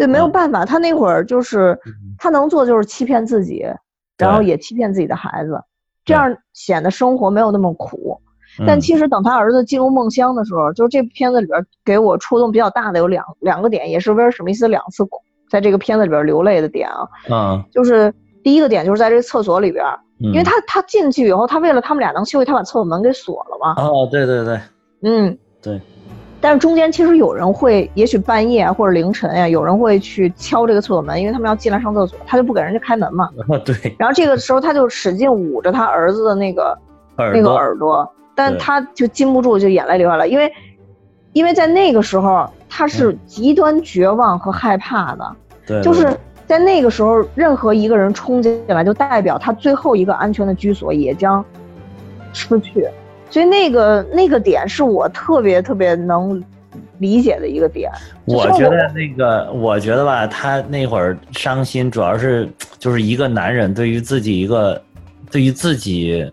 [0.00, 0.32] 对，没有嗯。
[0.32, 3.66] 办法，他那会儿就是嗯他能做就是欺骗自己，
[4.16, 5.60] 然后也欺骗自己的孩子，
[6.06, 8.18] 这样显得生活没有那么苦。
[8.66, 15.06] 但嗯其实等他儿子进入梦乡的时候，就是这部片子里边给我触动比较大的有两两个点，也是威尔史密斯两次
[15.50, 17.06] 在这个片子里边流泪的点啊。
[17.30, 17.62] 嗯。
[17.70, 18.10] 就是
[18.42, 19.84] 第一个点就是在这个厕所里边，
[20.20, 23.82] 嗯，因为他他进去以后，他为了他们俩能休息，他把厕所门给锁了嘛。
[23.82, 24.58] 哦对对对。
[25.02, 25.80] 嗯，对。
[26.40, 33.28] 但是中间其实有人会，也许半夜啊或者凌晨呀、有人会去敲这个厕所门，因为他们要进来上厕所，他就不给人家开门嘛。
[33.48, 33.74] 哦 对。
[33.98, 36.78] 然后这个时候他就使劲捂着他儿子的那个
[37.16, 40.50] 那个耳朵，但他就禁不住就眼泪流下来，因为
[41.32, 45.36] 因为在那个时候他是极端绝望和害怕的，
[45.66, 46.16] 对对就是
[46.46, 51.44] 在那个时候，任何一个人冲进来，就代表他最后一个安全的居所也将
[52.32, 52.88] 失去，
[53.30, 56.42] 所以那个那个点是我特别特别能
[56.98, 57.90] 理解的一个点。
[58.26, 64.80] 就我觉得那个，我觉得吧，他那会儿伤心，主要是就是一个男人对于自己一个，
[65.30, 66.30] 对于自己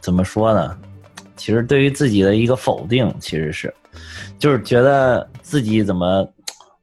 [0.00, 0.76] 怎么说呢？
[1.36, 3.72] 其实对于自己的一个否定，其实是，
[4.38, 6.26] 就是觉得自己怎么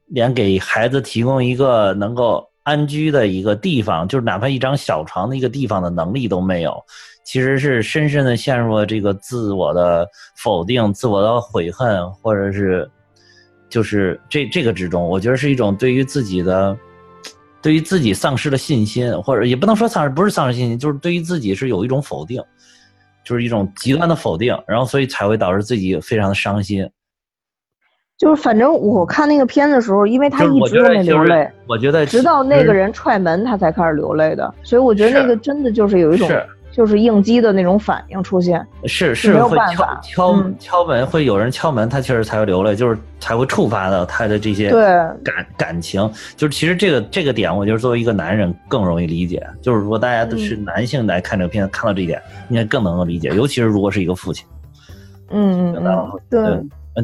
[0.06, 6.82] 连给孩子提供一个能够安居的一个地方，就是哪怕一张小床的一个地方的能力都没有，
[7.26, 12.88] 其实是深深的陷入了这个自我的否定、自我的悔恨，或者是
[13.68, 16.78] 就是这这个之中，我觉得是一种对于自己的，
[17.60, 22.40] 对于自己丧失了信心，或者也不能说丧失，不是丧失信心，就是对于自己是有一种否定，
[23.24, 26.88] 就是一种极端的否定，然后所以才会导致自己非常的伤心。
[28.16, 34.54] 就是反正我看那个片的时候，因为他一直就是我觉得没流泪，我觉得直到那个人人踹门，他才开始流泪的。
[34.62, 36.46] 所以我觉得那个真的就是有一种是
[36.76, 38.64] 就是应激的那种反应出现。
[38.84, 44.82] 是没有是会敲办法敲嗯敲门，会有人敲门，他确实才会流泪，就是才会触发到他的这些对
[45.24, 46.02] 感感情。
[46.36, 49.42] 就是其实这个这个点，我觉得作为一个男人更容易理解。
[49.62, 52.20] 就是如果大家都是嗯男性来看这个片子，看到这一点，
[52.50, 54.46] 应该更能够理解，尤其是如果是一个父亲。
[55.30, 55.74] 嗯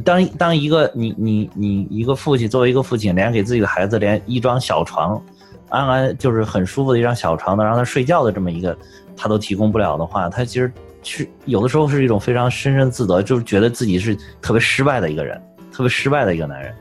[0.04, 5.20] 当当一个你你你一个父亲，作为一个父亲，连给自己的孩子连一张小床，
[5.68, 8.74] 安安就是很舒服的一张小床，能让他睡觉的这么一个，
[9.22, 10.72] 他都提供不了的话，他其实
[11.04, 16.74] 是有的时候是一种非常深深自责，就是觉得自己是特别失败的一个人，特别失败的一个男人，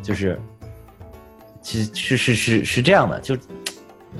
[0.00, 0.40] 就是，
[1.60, 3.36] 其实是是是是这样的，就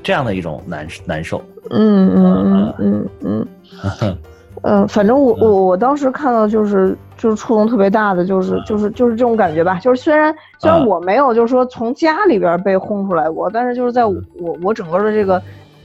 [0.03, 1.43] 这样的一种难难受。
[1.71, 4.19] 嗯嗯嗯嗯嗯。
[4.65, 9.77] 嗯，反正我我我当时看到就是就是触动特别大的，就是就是就是这种感觉吧。
[9.81, 14.15] 就是虽然虽然我没有就是说从家里边被轰出来过，但是就是在我
[14.63, 15.43] 我整个的这个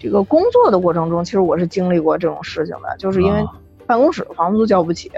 [0.07, 3.45] 这个工作的过程中，其实我是经历过这种事情的，就是因为啊。
[3.85, 5.09] 办公室房租交不起，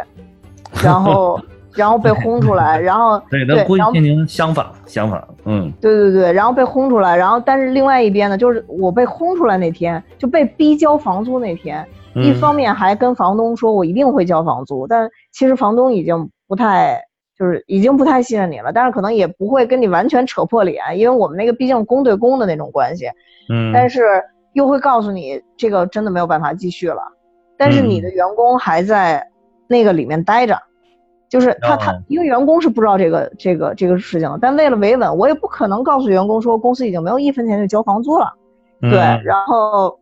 [0.84, 1.40] 然后
[1.74, 3.94] 然后被轰出来，然后 对，然后
[4.28, 5.72] 相反相反，嗯。
[5.82, 11.86] 对对对，然后被轰出来，然后但是另外一边呢，就是我被轰出来那天就被逼交房租那天。
[12.16, 17.00] 一嗯方面还跟房东说，我一定会交房租，但其实房东已经不太，
[17.38, 23.08] 就是已经不太信任你了，但是可能也不会跟你完全扯破脸，因为我们那个毕竟公对公的那种关系，
[23.52, 24.02] 嗯，但是
[24.54, 27.02] 又会告诉你这个真的没有办法继续了，
[27.58, 29.28] 但是你的员工还在
[29.68, 30.60] 那个里面待着，
[31.30, 32.04] 就是他他哦。
[32.08, 38.34] 因为员工是不知道这个这个这个事情的，但为了维稳，我也不可能告诉员工说公司已经没有一分钱就交房租了。
[38.82, 40.00] 对，嗯然后，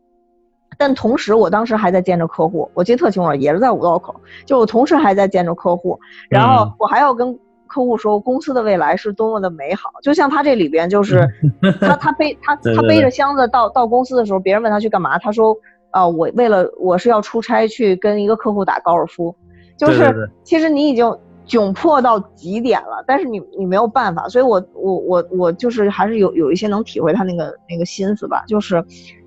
[0.78, 6.74] 但同时我当时还在见着客户，我记得特清楚，也是在五道口，就我同时还在见着客户，然后嗯。
[6.78, 7.38] 我还要跟
[7.68, 11.28] 客户说公司的未来是多么的美好，就像他这里边就是
[11.80, 15.56] 他他背他他背着箱子到到公司的时候，别人问他去干嘛，他说
[15.92, 19.36] 啊、我为了我是要出差去跟一个客户打高尔夫，
[19.78, 21.16] 就是其实你已经。
[21.48, 28.84] 窘迫到极点了，但是你你没有办法，所以我我我我就是还是有有一些能体会他那个那个心思吧，就是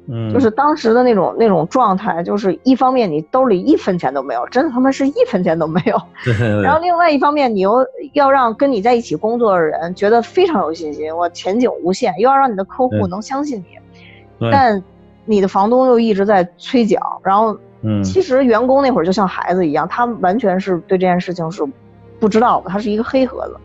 [0.09, 6.01] 嗯，就是当时的那种那种状态，就是一方面你兜里一分钱都没有，真的他妈是一分钱都没有。
[6.63, 14.83] 然后另外一方面，你又要让跟你在一起工作的人觉得非常有信心，我前景无限，又要让你的客户能相信你，但
[15.27, 17.21] 你的房东又一直在催缴。
[17.23, 21.63] 然后嗯其实员工那会儿就像孩子一样，他完全是对这件事情是
[22.19, 23.57] 不知道的，他是一个黑盒子。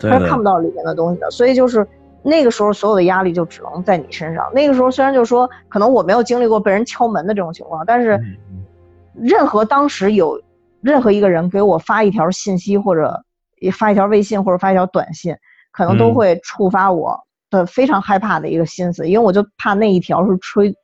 [0.00, 1.86] 他是看不到里面的东西的，所以就是
[2.26, 4.50] 那个时候所有的压力就只能在你身上。
[4.54, 8.64] 那个时候虽然就是说，可能我没有经历过被人敲门的这种情况，但是嗯
[9.12, 10.40] 任何当时有
[10.80, 13.22] 任何一个人给我发一条信息或者
[13.60, 15.36] 也发一条微信或者发一条短信，
[15.70, 17.20] 可能都嗯会触发我
[17.50, 20.74] 的非常害怕的一个心思，因为我就怕那一条是催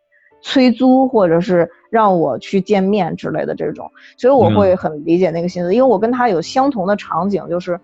[0.42, 7.80] 催租或者是让我去见面之类的这种，所以我嗯会很理解那个心思，因为我跟他有相同的场景，就是。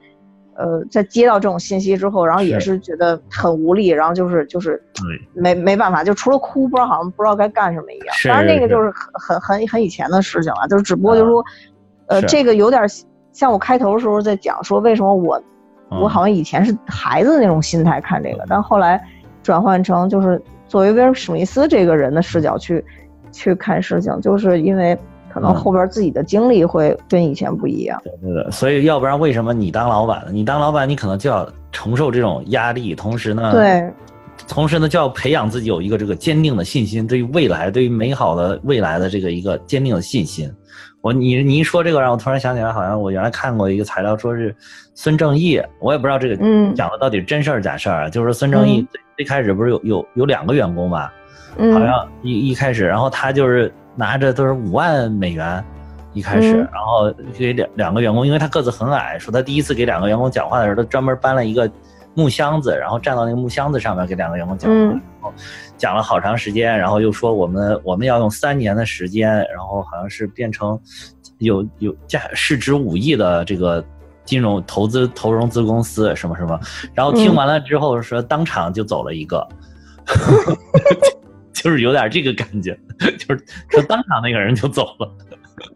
[0.59, 2.73] 呃，在接到这种信息之后，然后也是。
[2.73, 5.05] 是觉得很无力，然后就是就是对。
[5.41, 8.15] 没没办法，就除了哭，不知道好像不知道该干什么一样。
[8.17, 8.87] 是当然那个就是。
[8.87, 11.45] 很很很很以前的事情了，就是只不过就是说，
[12.07, 12.83] 呃，这个有点
[13.33, 15.43] 像我开头的时候在讲说，为什么我
[15.91, 19.01] 我嗯好像以前是孩子的那种心态看这个，但后来
[19.43, 22.85] 转换成就是作为威尔史密斯这个人的视角去
[23.31, 24.99] 去看事情，就是因为
[25.37, 28.01] 可能嗯后边自己的经历会跟以前不一样。
[28.03, 30.31] 对对对，所以要不然为什么你当老板呢？
[30.33, 33.87] 你当老板，你可能就要承受这种压力，同时呢，，对，
[34.49, 40.51] 同时呢，就要培养自己有一个这个坚定的信心，对于未来，对于美好的未来的这个一个坚定的信心。
[41.03, 44.57] 我你你一说这个，让我突然想起来，好像我原来看过一个材料，说是
[44.95, 48.09] 孙正义，我也不知道这个嗯讲的到底是真事儿假事儿啊。
[48.09, 51.13] 就是说孙正义嗯最最开始不是有有有两个员工嘛，嗯，
[51.73, 55.65] 好像一一开始，然后他就是拿着都是五万美元，
[56.13, 56.69] 一开始，嗯。
[56.73, 61.71] 然后给两两个员工，因为他个子很矮，说他第一次给两个员工讲话的时候，他专门搬了一个
[62.15, 64.89] 木箱子，然后站到那个木箱子上面给两个员工讲话，嗯。
[64.91, 65.33] 然后
[65.77, 70.79] 讲了好长时间，然后又说我们我们要用三年的时间，然后好像是变成
[71.39, 73.85] 有有价市值五亿的这个。
[74.27, 76.59] 金融投资投融资公司什么什么，
[76.93, 77.35] 然后听嗯。
[77.37, 79.47] 完了之后说当场就走了一个，
[81.57, 82.79] 就是有点这个感觉，
[83.19, 85.11] 就是就当场那个人就走了，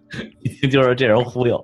[0.71, 1.61] 就是这人忽悠，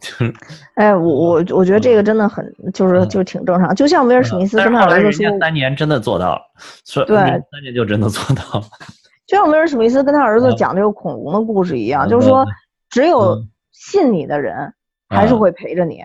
[0.00, 0.32] 就是
[0.76, 3.08] 哎，我我我觉得这个真的很就是嗯。
[3.08, 6.40] 就挺正常，就像威尔史密斯跟他儿子说，家三年真的做到了，
[6.86, 8.66] 说对三年就真的做到了，
[9.26, 10.56] 就像威尔史密斯跟他儿子嗯。
[10.56, 12.48] 讲这个恐龙的故事一样，嗯就是说嗯。
[12.90, 13.48] 只有嗯。
[13.72, 14.72] 信你的人
[15.08, 16.00] 还是会陪着你，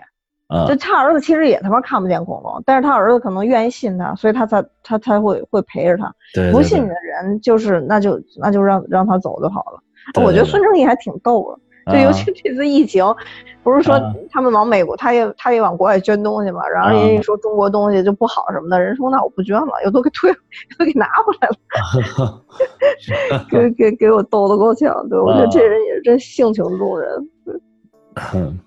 [0.50, 6.12] 啊就他儿子其实也他妈看不见恐龙，但是他儿子可能愿意信他，所以他才他才会会陪着他。
[6.34, 9.80] 对，对对不信你的人就是那就那就让让他走就好了。
[10.12, 13.04] 对我觉得孙正义还挺逗的，就尤其这次疫情，
[13.62, 20.30] 不是说啊他们往美国，他也他也往国外捐东西嘛，然后人家一说中国东西就不好什么的，人说那我不捐了，又都给退，
[20.80, 21.48] 又给拿回来
[22.24, 22.42] 了，
[23.48, 25.08] 给给给我逗得够呛。
[25.08, 27.28] 对我觉得这人也是真性情中人。
[28.34, 28.58] 嗯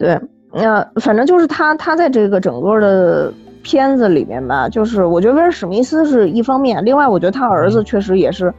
[0.00, 0.18] 对，
[0.54, 3.30] 那反正就是他，他在这个整个的
[3.62, 7.70] 片子里面吧，就是我觉得威尔史密斯是一方面，另外我觉得他儿嗯。
[7.70, 8.50] 子确实也是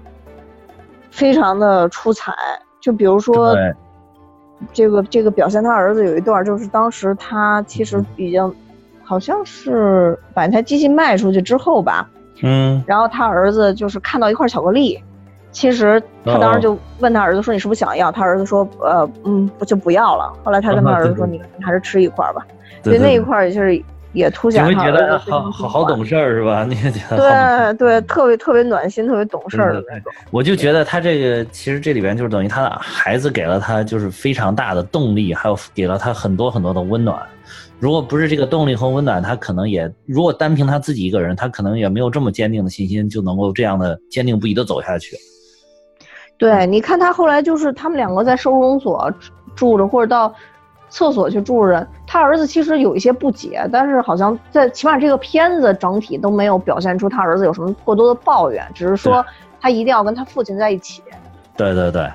[1.10, 2.32] 非常的出彩。
[2.80, 3.56] 就比如说
[4.72, 8.54] 这个这个表现他儿子有一段，就是当时他其实已经
[9.04, 12.08] 好像是把那台机器卖出去之后吧，
[12.44, 12.84] 嗯。
[12.86, 15.04] 然后他儿子就是看到一块巧克力，
[15.52, 22.46] 其实他当时就问他儿子说：“你是不是想要？”他儿子说：“呃，嗯，不就不要了。”后来他跟他儿子说：“你你还是吃一块吧。”
[22.84, 23.84] 所以那一块儿就是
[24.14, 26.64] 也凸显你会觉他儿得好好好懂事儿是吧？
[26.68, 30.12] 你也觉得对对，特别特别暖心，特别懂事儿的那种。
[30.32, 37.22] 我就觉得他这个其实这里边就是等于他的孩子给了他就是非常大的动力，还有给了他很多很多的温暖。
[37.80, 45.16] 如果不是这个动力和温暖，他可能也如果单凭他自己一个人，他可能也没有这么坚定的信心，就能够这样的坚定不移的走下去。
[46.42, 49.14] 对，你看他后来就是他们两个在收容所
[49.56, 50.34] 住着，或者到
[50.90, 51.88] 厕所去住着。
[52.08, 59.24] 他儿子其实有一些不解，但是好像在起码这个片子整体都没有表现出他儿子有什么过多的抱怨，只是说
[59.62, 61.04] 他一定要跟他父亲在一起。
[61.56, 62.12] 对对对，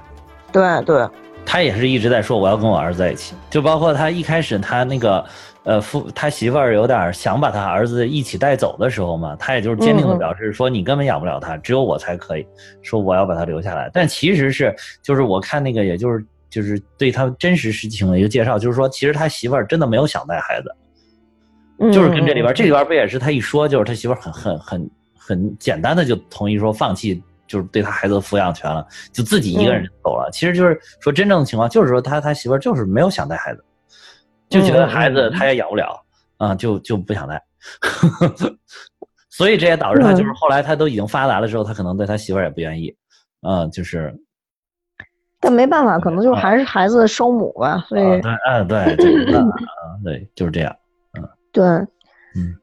[0.50, 1.08] 对对，
[1.44, 5.24] 他也是一直在说我要跟我儿子在一起，就包括他一开始他那个
[5.66, 12.46] 呃父他媳妇儿有点想把他儿子一起带走的时候嘛，他也就是坚定的表示说你根本养不了他，只有我才可以，
[12.82, 13.90] 说我要把他留下来。
[13.92, 20.74] 但其实是就是我看那个也就是就是对他真实事情的一个介绍，就是说其实他媳妇儿真的没有想带孩子，
[21.80, 30.30] 嗯就是跟这里边，嗯这里边不也是他一说，就是他媳妇儿很很很很简单的就同意说放弃，就是对他孩子的抚养权了，就自己一个人走了。
[30.32, 33.64] 其实就是说真正的情况，就是说他他媳妇儿就是没有想带孩子，
[34.48, 36.00] 就觉得孩子他也养不了
[36.38, 37.42] 啊，就就不想带。
[39.30, 42.94] 所以这也导致他就是后来他都已经发达了之后，他可能对他媳妇儿也不愿意，
[43.42, 44.14] 啊，就是。
[45.38, 49.46] 但没办法，可能就是还是孩子的生母吧，所以啊对，啊对，这个啊
[50.02, 50.74] 对，就是这样。
[51.18, 51.28] 嗯。
[51.52, 52.56] 对，嗯，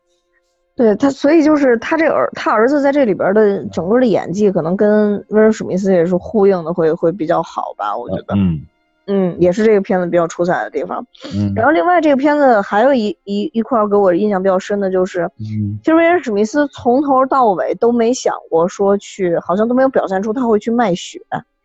[0.75, 8.65] 对他，所以就是他这儿他儿子在这里边的整个的演技，可能跟威尔史密斯也是呼应的，会会比较好吧，我觉得，嗯
[9.07, 11.05] 嗯，也是这个片子比较出彩的地方。
[11.35, 21.19] 嗯然后另外这个片子还有一一一块给我印象比较深的就是，嗯其实威尔史密斯从头到尾都没想过说去，好像都没有表现出他会去卖血，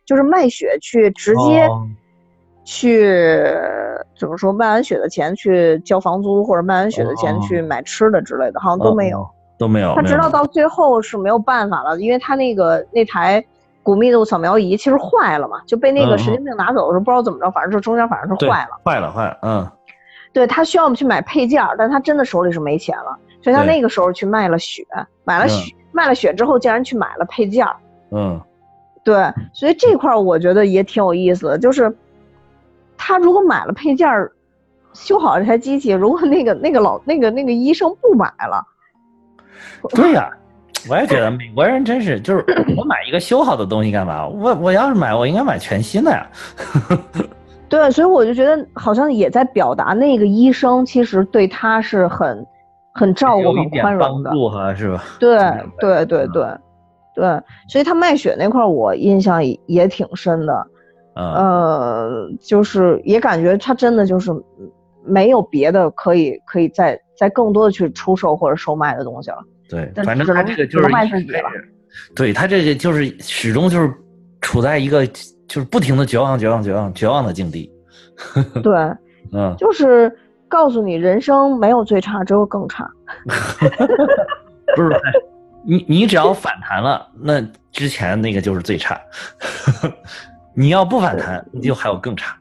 [0.05, 1.87] 就是卖血去直接哦
[2.65, 3.03] 去、
[4.19, 9.21] 怎么说卖完血的钱去交房租，或者卖完血的钱哦去买吃的之类的，好像都没有。
[9.21, 13.45] 哦都没有，他直到到最后是没有办法了，因为他那个那台
[13.89, 18.79] 骨密度扫描仪其实坏了嘛，就被那个神经病拿走的时候，不知道怎么着，反正就中间反正是坏了。
[18.85, 19.71] 坏了坏了，嗯。
[20.31, 24.85] 对他需要我们去买配件，但他真的手里是没钱了，所以他那个时候去卖了血，
[25.25, 25.49] 买了嗯。
[25.49, 27.67] 血，卖了血之后竟然去买了配件。
[28.11, 28.39] 嗯。
[29.03, 31.91] 对，所以这块我觉得也挺有意思的，就是
[32.99, 34.07] 他如果买了配件，
[34.93, 38.63] 修好这台机器，如果那个那个老那个那个医生不买了，
[39.95, 40.31] 对呀、
[40.89, 42.45] 我也觉得美国人真是，就是
[42.77, 44.27] 我 买一个修好的东西干嘛？
[44.29, 46.27] 我我要是买，我应该买全新的呀。
[47.69, 52.47] 对，所以我就觉得好像也在表达那个医生其实对他是很
[52.95, 54.31] 很照顾、很宽容的。
[54.31, 55.05] 帮助哈，是吧？
[55.19, 55.39] 对
[55.79, 56.47] 对对嗯对
[57.15, 60.67] 对，所以他卖血那块儿我印象也也挺深的。
[61.15, 64.31] 嗯，呃，就是也感觉他真的就是
[65.05, 69.39] 没有别的可以可以再再更多的去出售或者售卖的东西了。
[69.69, 71.27] 对，反正他这个就是一开始
[72.15, 73.93] 对他这个就是始终就是
[74.41, 77.71] 处在一个就是不停的绝望、绝望、绝望、绝望的境地。
[78.63, 78.73] 对，
[79.33, 80.11] 嗯，就是
[80.49, 82.89] 告诉你人生没有最差，只有更差。
[84.77, 85.13] 不是，哎
[85.65, 87.43] 你你只要反弹了，那
[87.73, 88.99] 之前那个就是最差。
[90.55, 92.37] 你要不反弹，你就还有更差。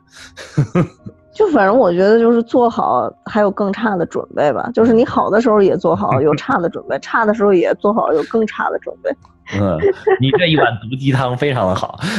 [1.38, 9.12] 就反正我觉得就是做好还有更差的准备吧，就是你好的时候也做好有 差的准备，差的时候也做好有更差的准备。
[9.54, 9.78] 嗯，
[10.20, 12.00] 你这一碗毒鸡汤非常的好。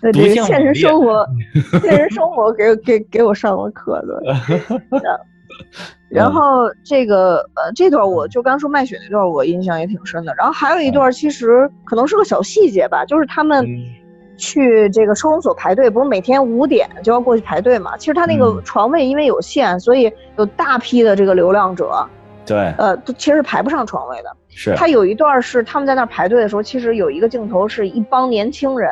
[0.00, 1.26] 对毒这个现实生活，
[1.82, 4.22] 现实生活给给给我上了课的。
[6.08, 10.34] 然后这个呃，这段我就刚说卖血那段，我印象也挺深的。
[10.38, 13.84] 然后还有一段，其实可能是个小细节吧，就是他们嗯
[14.36, 17.96] 去这个收容所排队，不是每天五点就要过去排队嘛？
[17.96, 18.62] 其实他那个嗯。
[18.64, 22.06] 床位因为有限，所以有大批的这个流浪者，
[22.44, 24.30] 对，呃，都其实是排不上床位的。
[24.48, 28.90] 是，他有一段是他们在那儿排队的时候，其实有一个镜头是一帮年轻人，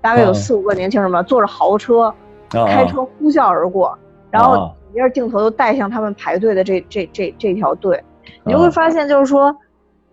[0.00, 0.34] 大概有嗯。
[0.34, 2.14] 四五个年轻人吧，坐着豪车
[2.50, 3.98] 啊开车呼啸而过，
[4.30, 4.72] 然后啊。
[4.92, 8.00] 紧接着镜头就带向他们排队的这这这这条队，
[8.44, 8.62] 你就啊。
[8.62, 9.54] 会发现就是说，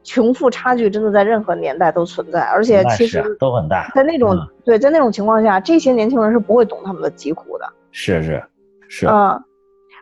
[0.04, 4.47] 穷富差距真的在任何年代都存在，而且其实啊都很大，在那种、嗯。
[4.64, 7.66] 对在那种情况下，这些年轻人是不会懂他们的疾苦的。
[7.91, 8.43] 是是
[8.88, 9.39] 是，啊、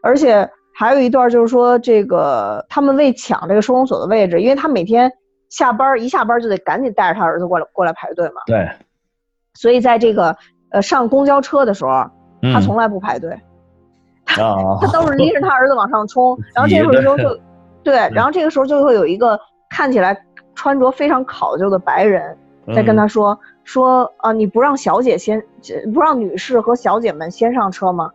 [0.04, 5.12] 而且还有一段就是说，这个他们为抢这个收容所的位置，因为他每天
[5.50, 8.70] 下班一下班就得赶紧带着他儿子过来过来排队嘛，对，
[9.54, 10.36] 所以在这个
[10.72, 11.92] 呃上公交车的时候，
[12.42, 13.40] 他嗯从来不排队，
[14.26, 17.40] 他他都是拎着他儿子往上冲， 然后这个时候就
[17.82, 19.40] 对，然后这个时候就会有一个
[19.70, 20.18] 看起来
[20.56, 22.36] 穿着非常考究的白人
[22.76, 25.42] 在跟他嗯说、说啊，你不让小姐先，
[25.94, 28.12] 不让女士和小姐们先上车吗？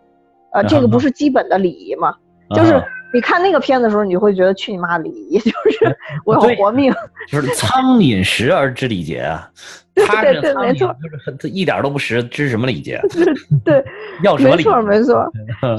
[0.52, 2.14] 呃，这个不是基本的礼仪吗？
[2.54, 5.96] 就是啊你看那个片子的时候，你会觉得去你妈礼仪，就是
[6.26, 6.92] 我要活命。
[7.28, 9.48] 就是苍饮食而知礼节啊，
[10.06, 13.00] 他对这苍蝇对没错就是很他一点都不识知什么礼节，
[13.64, 13.84] 对，
[14.24, 14.64] 要什么礼？
[14.64, 15.30] 没错没错，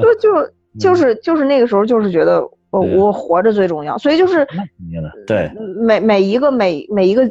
[0.02, 0.50] 就就
[0.80, 2.42] 就是就是那个时候就是觉得
[2.80, 4.48] 我我活着最重要，所以就是
[5.28, 5.52] 对，
[5.86, 7.30] 每每一个每每一个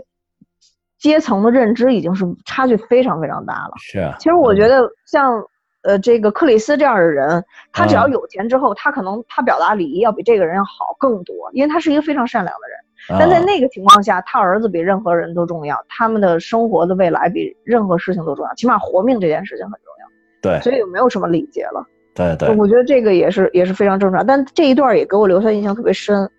[0.99, 3.73] 阶层的认知已经是差距非常非常大了。
[3.79, 5.45] 是啊，其实我觉得像
[5.83, 8.13] 呃这个克里斯这样的人，他只要嗯。
[8.13, 12.79] 有钱之后，他可能他表达礼仪要比这个人要好更多，因为他是一个非常善良的人。
[13.07, 20.63] 但在啊那个情况下，他儿子比任何人都重要，他们的生活的未来比任何事情都重要，起码活命这件事情很重要，对。
[20.63, 21.87] 所以就没有什么礼节了。
[22.15, 26.31] 对对我觉得这个也是也是非常正常，但这一段也给我留下印象特别深。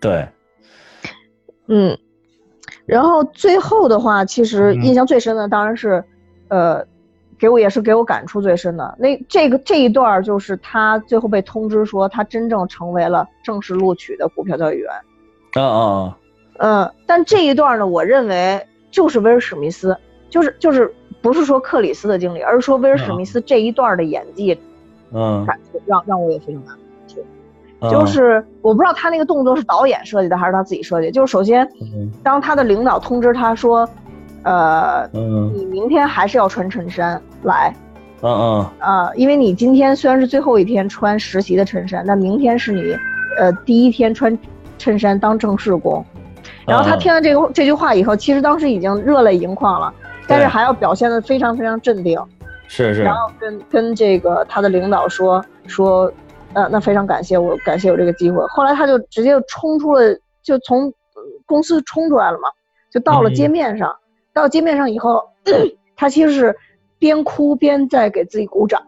[0.00, 0.26] 对，
[1.66, 1.96] 嗯，
[2.86, 6.02] 然后最后的话，其实嗯印象最深的当然是，
[6.48, 6.84] 呃，
[7.38, 8.94] 给我也是给我感触最深的。
[8.98, 14.90] 那这个这一段儿就是他最后被通知说他真正成为了正式录取的股票交易员。
[15.52, 16.18] 啊啊
[16.58, 19.96] 嗯，但这一段呢，我认为就是威尔史密斯，
[20.30, 24.58] 就是就是不是说克里斯的经历，而是说威尔史密斯这一段的演技嗯，
[25.46, 27.20] 感觉让让我也非常大的感触。
[27.80, 31.10] 嗯就是我不知道他那个动作是导演设计的还是他自己设计。
[31.10, 33.86] 就是首先，嗯当他的领导通知他说，
[34.42, 37.74] 呃，嗯你明天还是要穿衬衫来
[38.22, 42.96] 嗯嗯啊、因为你今天虽然是最后一天穿实习的衬衫，但明天是你
[43.36, 44.38] 呃第一天穿
[44.78, 46.02] 衬衫当正式工。
[46.66, 49.92] 然后他嗯听了这个这句话以后，其实当时已经热泪盈眶了，
[50.26, 52.18] 但是还要表现的非常非常镇定，
[52.66, 56.12] 是是然后跟跟这个他的领导说说，
[56.54, 58.44] 呃，那非常感谢我，感谢有这个机会。
[58.48, 62.48] 后来他就直接冲出了，就从呃公司冲出来了嘛，
[62.90, 63.94] 就到了嗯街面上。
[64.32, 65.22] 到街面上以后，
[65.94, 66.56] 他其实是
[66.98, 68.80] 边哭边在给自己鼓掌。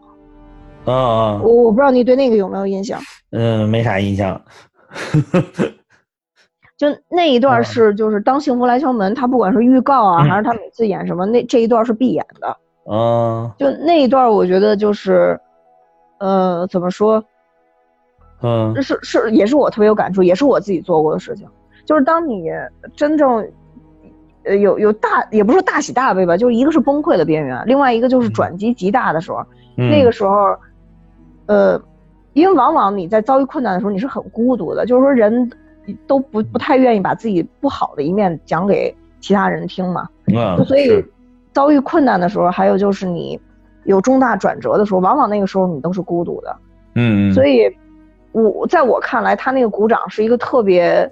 [0.84, 3.00] 啊啊我我不知道你对那个有没有印象？
[3.30, 4.40] 嗯没啥印象，
[6.76, 12.56] 就那一段嗯是，就是当幸福来敲门，他不管是预告啊，嗯还是他每次演什么，那这一段是必演的。
[12.88, 15.38] 嗯就那一段，我觉得就是，
[16.18, 17.22] 呃，怎么说？
[18.42, 21.48] 嗯是是，也是我特别有感触，也是我自己做过的事情。
[21.84, 22.50] 就是当你
[22.94, 23.46] 真正，
[24.44, 29.38] 呃，有有大，也不是说大喜大悲吧，就是一个是崩溃的边缘，另外一个就是转机极大的时候，
[29.78, 30.54] 嗯那个时候，
[31.46, 31.80] 呃，
[32.34, 35.50] 因为往往你在遭遇困难的时候，你是很孤独的，就是说人
[36.06, 40.08] 都不不太愿意把自己不好的一面讲给其他人听嘛。
[40.26, 41.12] 嗯，所以是
[41.56, 43.40] 遭遇困难的时候，还有就是你
[43.84, 46.54] 有重大转折的时候，往往那个时候你都是孤独的。
[46.96, 47.74] 嗯嗯，所以，
[48.32, 51.10] 我在我看来，他那个鼓掌是一个特别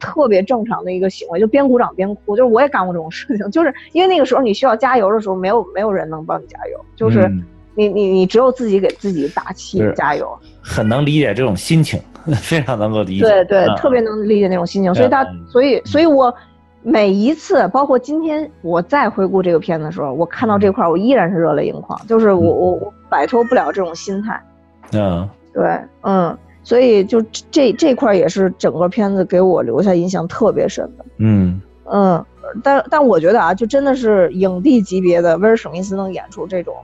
[0.00, 2.36] 特别正常的一个行为，就边鼓掌边哭。
[2.36, 7.44] 就是我也干过这种事情， 就是因为那个时候你需要加油的时候，没有没有人能帮你加油，就是嗯
[7.76, 10.36] 你你你只有自己给自己打气加油。
[10.60, 12.00] 很能理解这种心情，
[12.42, 14.92] 非常能够理解，对对，嗯特别能理解那种心情。
[14.92, 16.34] 所以他嗯，所以所以我
[16.82, 24.40] 每一次，包括今天我再回顾这个片子的时候，我看到这块儿，我依然是热泪盈眶，就是我我我摆脱不了这种心态。
[24.92, 27.20] 嗯对，嗯，所以就
[27.50, 31.04] 这这块儿也是整个片子给我留下印象特别深的。
[31.18, 31.60] 嗯
[31.90, 32.24] 嗯，
[32.62, 36.74] 但但我觉得啊，就真的是影帝级别的威尔史密斯能演出这种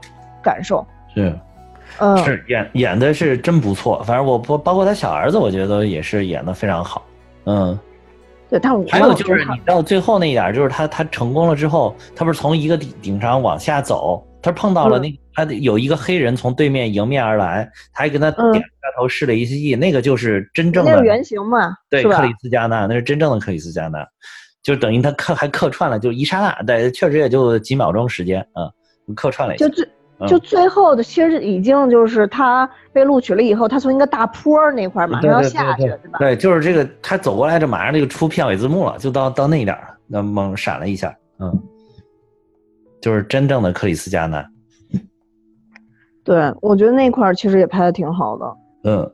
[0.43, 0.85] 感受。
[1.13, 1.33] 是。
[1.99, 7.05] 嗯，是演演的是真不错，反正我包包括他小儿子，我觉得也是演的非常好。
[7.45, 7.79] 嗯，
[8.49, 22.33] 对，但我还有就是他你到最后那一点儿，就是他他成功了之后，他不是从一个顶顶上往下走，他碰到了嗯那他有一个黑人从对面迎面而来，他还跟他嗯点下头示了一示意，那个就是真正的那是原型嘛，对克里？
[22.41, 24.05] 斯加纳，那是真正的克里斯加纳。
[24.63, 28.65] 就等于他客还客串了，就一刹那，对确实也就几秒钟时间啊，
[29.15, 29.67] 客串了一下。
[29.67, 29.87] 就最
[30.27, 36.19] 就最后的，其实已经就是他被录取了以后，他从一个大坡那块马上要下去，对吧？
[36.19, 41.61] 对，就是这个，他走过来，这马上这个出片尾字幕了，就到到那一点了，那猛闪了一下，嗯，
[43.01, 44.45] 就是真正的克里斯加南。
[46.23, 48.55] 对，我觉得那块其实也拍的挺好的。
[48.85, 49.11] 嗯。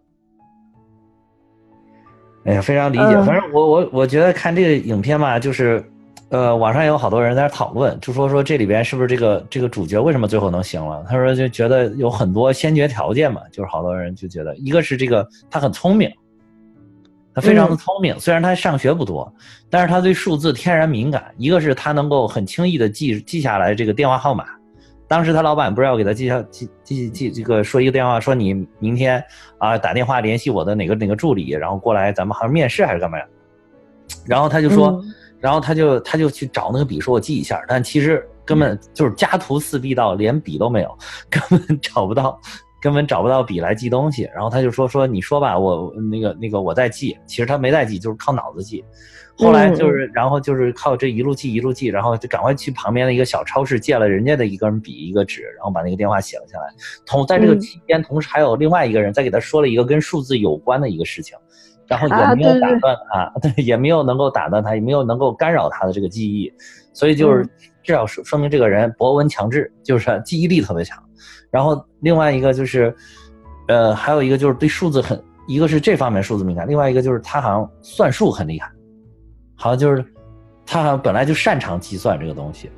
[2.45, 3.22] 哎呀，非常理解。
[3.24, 5.84] 反正我我我觉得看这个影片吧，就是，
[6.32, 11.06] 呃，网上有好多人在那讨论，就说说这里边是不是这个这个主角为什么最后能行了？
[11.10, 16.10] 他说就觉得有很多先决条件嘛，就是好多人就觉得，一个是这个他很聪明，
[17.36, 19.30] 他非常的聪明，虽然他上学不多，
[19.70, 21.22] 但是他对数字天然敏感。
[21.38, 24.46] 一个是他能够很轻易的记记下来这个电话号码。
[25.10, 29.22] 当时他老板不是要给他记下记记记这个说一个电话，说你明天
[29.58, 33.26] 啊打电话联系我的哪个哪个助理，然后过来咱们好像面试还是干嘛呀？
[34.26, 35.04] 然后他就说，
[35.42, 40.98] 然后他就他就去找那个笔说，我记一下，但其实根本就是家徒四壁到连笔都没有，
[41.30, 42.39] 根本找不到，
[42.80, 44.30] 根本找不到笔来记东西。
[44.34, 48.86] 然后他就说说你说吧，我那个那个我在记，其实他没在记，就是靠脑子记。
[49.38, 56.66] 后来就是，然后就是靠这一路记一路记，然后就赶快去旁边的一个小超市借了人家的一根笔一个纸，然后把那个电话写了下来。
[57.08, 61.36] 同在这个期间，同时还有另外一个人在给他说了一个跟数字有关的一个事情，
[61.92, 66.52] 然后也没有打断他， 对，也没有能够打断他，也没有能够干扰他的这个记忆。
[66.94, 67.46] 所以就是
[67.84, 70.98] 至少说说明这个人博闻强志，就是记忆力特别强。
[71.50, 72.96] 然后另外一个就是，
[73.68, 78.72] 呃，还有一个就是对数字很，一个是这方面数字敏感，另外一个就是他好像算术很厉害。
[79.56, 80.04] 好像就是，
[80.66, 82.72] 他好像本来就擅长计算这个东西，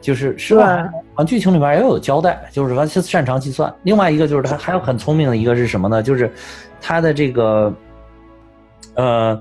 [0.00, 0.84] 就是是吧？
[1.14, 3.72] 好像剧情里面也有交代，就是他擅长计算。
[3.82, 6.02] 另外一个就是他还有很聪明的一个是什么呢？
[6.02, 6.32] 就是
[6.80, 7.72] 他的这个，
[8.98, 9.40] 呃，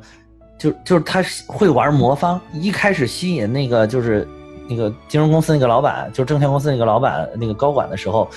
[0.57, 2.39] 就就是他会玩魔方。
[2.53, 4.25] 一开始吸引那个就是
[4.69, 8.29] 那个金融公司那个老板，就是证券公司那个老板那个高管的时候。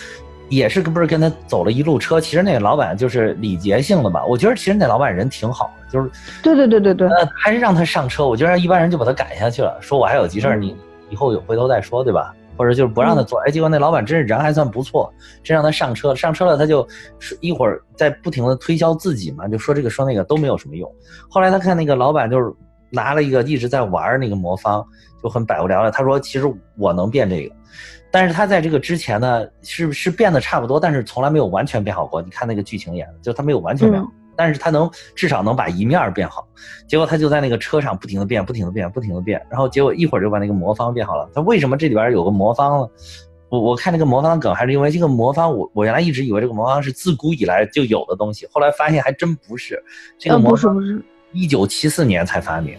[0.48, 2.20] 也是不是跟他走了一路车？
[2.20, 4.26] 其实那个老板就是礼节性的吧。
[4.26, 6.10] 我觉得其实那老板人挺好的，就是
[6.42, 8.26] 对对对对对，呃，还是让他上车。
[8.26, 10.76] 我觉得一般人就把他赶下去了，说我还有急事儿，你
[11.08, 12.34] 以后有回头再说，对吧？
[12.56, 13.40] 或者就是不让他做。
[13.40, 16.16] 哎，结果那老板真是人还算不错，真让他上车了。
[16.16, 16.86] 上车了，他就
[17.40, 20.90] 一会儿在不停的推销自己嘛，就说这个说那个都没有什么用。
[21.28, 22.52] 后来他看那个老板就是
[22.90, 24.84] 拿了一个一直在玩那个魔方，
[25.22, 25.90] 就很百无聊赖。
[25.90, 27.54] 他说其实我能变这个。
[28.12, 32.20] 但是他在这个之前呢，是是变得差不多，但是从来没有完全变好过。
[32.20, 34.10] 你看那个剧情演的，就他没有完全变好，
[34.40, 36.48] 但是他能至少能把一面变好。
[36.88, 41.28] 结果他就在那个车上不停的变，不停的变，不停的变，然后结果一会儿就把那个魔方变好了。
[41.34, 42.88] 他为什么这里边有个魔方呢？
[43.50, 49.78] 我我看那个魔方梗，还是因为这个魔方，我我原来一直以为这个魔方是自古以来就有的东西，后来发现还真不是。
[50.18, 50.78] 这个魔方
[51.32, 52.74] 一九七四年才发明。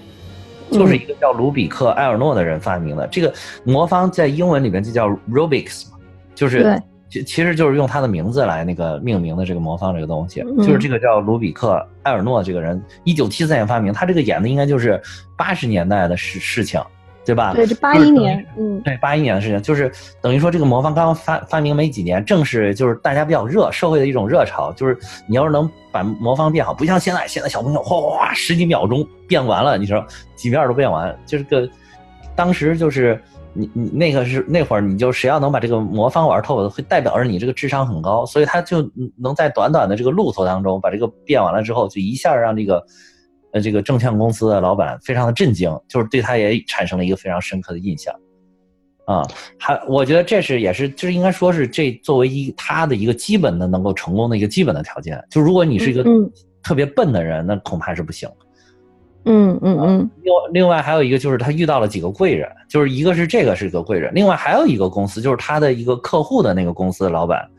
[0.72, 3.34] 就是一个叫卢比克·埃尔诺的人发明的这个
[3.66, 5.88] 魔方，在英文里面就叫 Rubik's，
[6.34, 6.82] 就是
[7.12, 14.99] 其其实就是用他的名字来那个命名的这个魔方这个东西，就是这个叫卢比克·埃尔诺这个人，一九七四年发明，他这个演的应该就是
[15.38, 16.82] 八十年代的事事情。
[17.24, 17.53] 对吧？
[17.53, 19.91] 对，这八一年，嗯，对，八一年的事情，就是
[20.24, 24.97] 等于说这个魔方刚刚发发明没几年，正是就是大家比较热，社会的一种热潮，就是
[25.28, 30.03] 你要是能把魔方变好，不像现在，现在小朋友哗哗哗十几秒钟变完了，你说
[30.36, 31.70] 几面都变完，就是个
[32.36, 33.22] 当时就是
[33.53, 42.83] 你你那个是那会儿，你就谁要能把这个魔方玩透，会代表着你这个智商很高，所以他就能在短短的这个路途当中把这个变完了之后，就一下让这个。
[43.53, 48.15] 呃，这个证券公司的老板非常的震惊，就是对他也产生了一个非常深刻的印象，
[49.05, 49.27] 啊，
[49.59, 56.01] 还我觉得这是也是就是应该说是这作为一他的一个基本的能够成功的一个基本的条件，就如果你是一个
[56.63, 58.29] 特别笨的人，那恐怕是不行。
[59.26, 60.09] 嗯嗯嗯。
[60.24, 67.49] 另另外还有一个就是他遇到了几个贵人，就是一个是这个是个贵人，另外还有一个公司就是他的一个客户的那个公司的老板，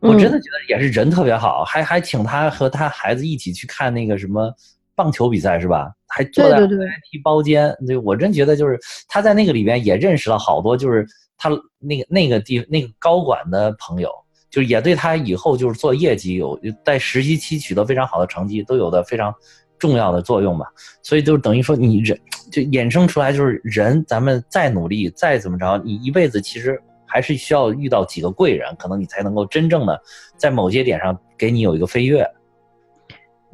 [0.00, 4.52] 我真的觉得也是人特别好，还还请他和他孩子一起去看那个什么。
[4.94, 5.90] 棒球比赛是吧？
[6.06, 11.04] 还坐在 VIP 包间，对我真觉得就是他在那个里边也认识了好多，就是
[11.38, 11.48] 他
[11.78, 14.10] 那个那个地那个高管的朋友，
[14.50, 19.34] 就也对他以后就是做业绩有在实习期取得非常好的成绩都有的非常
[19.82, 20.66] 重要的作用吧。
[21.02, 22.16] 所以就等于说你人
[22.52, 30.00] 就衍生出来就是人，咱们再努力再怎么着，你一辈子其实还是需要遇到几个贵人，可能你才能够真正的
[30.36, 32.24] 在某些点上给你有一个飞跃。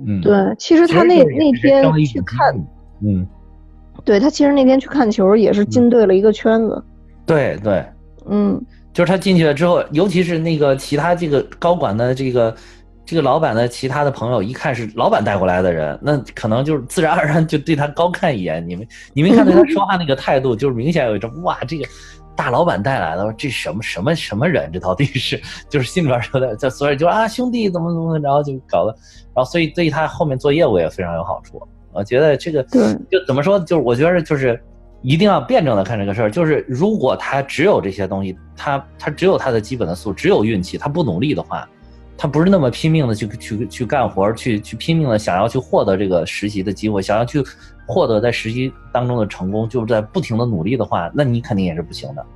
[0.06, 2.54] 嗯，对，其实他那那天去看，
[3.02, 3.26] 嗯，
[4.04, 6.84] 对他其实那天去看球也是进对了一个圈子，
[7.24, 7.82] 对对，
[8.26, 8.62] 嗯，
[8.92, 12.54] 就是他进去了之后，尤其是那个其他这个高管的这个
[13.08, 18.62] 这个老板的其他的朋友一看是老板带过来的人，那可能就是自然而然就对他高看一眼。
[18.68, 21.86] 你们你没看对他说话那个态度，就是明显有一种哇，这个
[22.36, 24.70] 大老板带来的，这什么什么什么人？
[24.70, 25.40] 这到底是
[25.70, 28.94] 就是心里边有点，这所以就啊兄弟怎么怎么，然后就搞得，
[29.34, 31.58] 然后所以对他后面做业务也非常有好处。
[31.92, 32.78] 我觉得这个就
[33.26, 34.62] 怎么说，就是我觉得就是
[35.00, 36.30] 一定要辩证的看这个事儿。
[36.30, 41.66] 就是如果他只有这些东西，他他只有他的基本的素，只有运气，他不努力的话。
[42.18, 47.40] 他不是那么拼命的去去去干活，去去拼命的想要去获得这个实习的机会，想要去
[47.86, 52.26] 获得在实习当中的成功，就是在不停的努力的话，那你肯定也是不行的。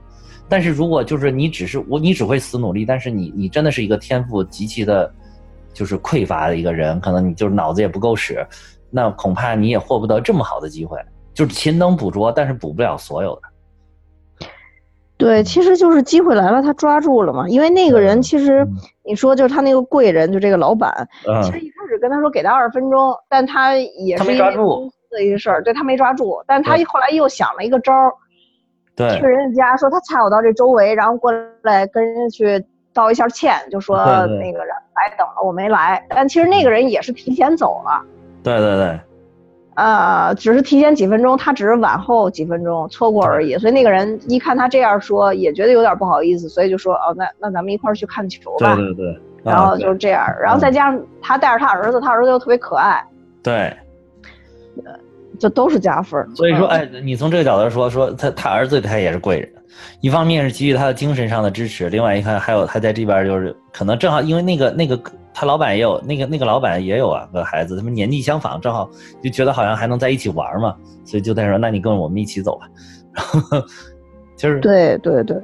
[0.49, 5.13] 但是如果就是你只是我，你只会死努力，但是你你真的是一个天赋极其的，
[5.75, 8.47] 就是匮乏的一个人，可能你就是脑子也不够使，
[8.89, 10.97] 那恐怕你也获不得这么好的机会。
[11.35, 13.43] 就是勤能补拙，但是补不了所有的。
[15.23, 17.49] 对，其实就是机会来了，他抓住了嘛。
[17.49, 18.67] 因为那个人其实，
[19.05, 21.09] 你说就是他那个贵人，就这个老板，
[21.45, 26.43] 其实一开始跟他说给他二十分钟，但他也是因为公司的一个事儿，对他没抓住。
[26.45, 28.13] 但他后来又想了一个招儿，
[28.97, 33.97] 对，去人家家说他猜我到这周围，然后过来跟人家去道一下歉，就说
[34.27, 36.05] 那个人白等了，我没来。
[36.09, 38.03] 但其实那个人也是提前走了。
[38.43, 39.01] 对对对。
[39.75, 48.75] 呃，只是提前几分钟，他只是晚后几分钟错过而已，所以那个人一看他这样说，也觉得有点不好意思，所以就说哦，那那咱们一块儿去看球吧。
[48.77, 49.19] 对对对。
[49.43, 53.03] 然后就是这样，然后再加上他带着他儿子，他儿子又特别可爱。
[53.43, 53.75] 对。
[55.39, 56.25] 就都是加分。
[56.37, 59.51] 所以说，哎，你从这个角度说，说他他儿子他也是贵人，
[60.01, 65.01] 一方面是给予他的精神上的支持，另外一看还有他在这边就是可能正好因为那个那个。
[65.35, 68.91] 他老板也有那个那个老板也有啊个孩子，他们年纪相仿，正好
[69.23, 72.69] 就觉得好像还能在一起玩嘛，所以就在说，那你跟我们一起走吧。
[73.13, 73.67] 然后
[74.37, 75.37] 就是对对对，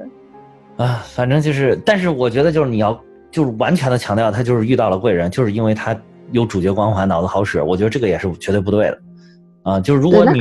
[0.77, 2.99] 啊，反正就是，但是我觉得就是你要
[3.31, 5.95] 就是完全的强调他就是遇到了贵人，就是因为他
[6.31, 7.61] 有主角光环，脑子好使。
[7.61, 8.99] 我觉得这个也是绝对不对的
[9.63, 9.79] 啊。
[9.79, 10.39] 就是如果你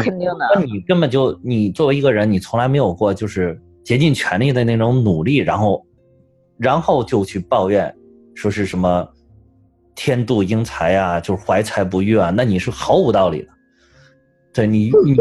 [0.55, 5.87] 那你根本就你作为一个人，你从来没有过就是竭尽全力的那种努力，然后
[6.59, 7.95] 然后就去抱怨
[8.35, 9.09] 说是什么。
[10.01, 13.49] 天妒英才啊，就是怀才不遇啊，那你是毫无道理的。
[14.55, 15.17] 对你，你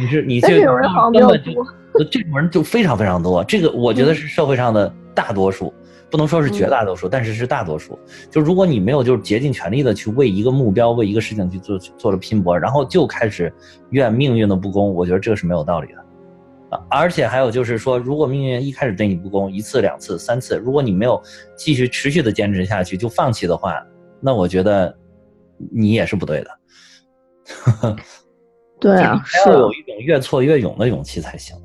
[0.00, 0.48] 你是你这
[1.12, 3.44] 根本就这种人就非常非常多。
[3.44, 5.72] 这个我觉得是社会上的大多数，
[6.10, 7.98] 不能说是绝大多数，但是是大多数。
[8.30, 13.52] 就如果你没有就是竭尽全力的去为一个目标、为一个事情去做做了拼搏，然后就开始
[13.90, 15.98] 怨命运的不公，我觉得这个是没有道理的。
[16.70, 21.22] 啊，而且还有就是说，如果命运一开始对你不公，一次、两次、三次，如果你没有
[21.54, 23.78] 继续持续的坚持下去，就放弃的话。
[24.20, 24.96] 那我觉得
[25.72, 27.96] 你也是不对的，
[28.80, 31.56] 对啊，是要有一种越挫越勇的勇气才行。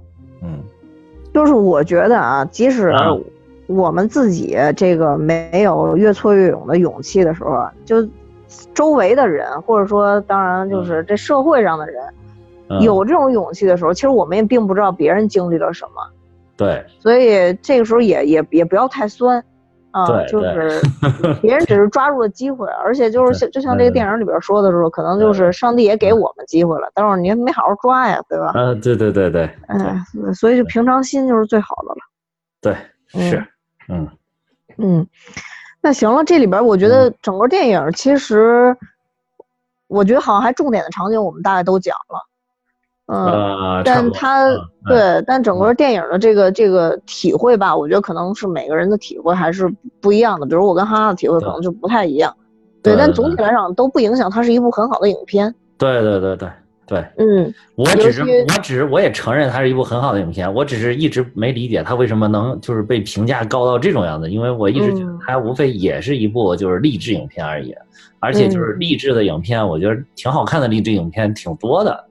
[0.41, 0.63] 嗯，
[1.33, 2.93] 就是我觉得啊，即使
[3.67, 8.07] 我们自己这个没有越挫越勇的勇气的时候，就
[8.73, 12.03] 周围的人，或者说当然就是这社会上的人，
[12.81, 15.91] 有这种勇气的时候，其实我们也并不知道别人经历了什么。
[16.57, 19.43] 对，所以这个时候也也也不要太酸。
[19.91, 20.81] 啊，就是
[21.41, 28.51] 别人只是抓住了机会，而且就是像就像这个电影里边说的时候，可能就是上帝也给我们机会了，但是您没好好抓呀，对吧？
[28.55, 29.43] 嗯，对对对对。
[29.67, 30.01] 哎，
[30.33, 31.97] 所以就平常心就是最好的了。
[32.61, 32.77] 对，
[33.29, 33.45] 是，
[33.89, 34.07] 嗯
[34.77, 35.07] 嗯。
[35.81, 38.77] 那行了，这里边我觉得整个电影其实，
[39.87, 42.30] 我觉得好像还重点的场景我们大概都讲了。
[43.13, 44.47] 嗯，但他
[44.87, 50.45] 对，但整个电影的这个这个体会吧，我觉得可能是每个人的体会还是不一样的。
[50.45, 52.33] 比如我跟哈哈的体会可能就不太一样，
[52.81, 55.53] 对，但总体来讲都不影响它是一部很好的影片。
[55.77, 56.49] 对对对对
[56.87, 67.75] 对，嗯，我只是我只是我也承认它是一部很好的影片，我只是一直没理解它为什么能就是被评价高到这种样子，因为我一直觉得它无非也是一部就是励志影片而已，
[68.19, 72.05] 而且就是励志的影片，我觉得挺好看的励志影片挺多的。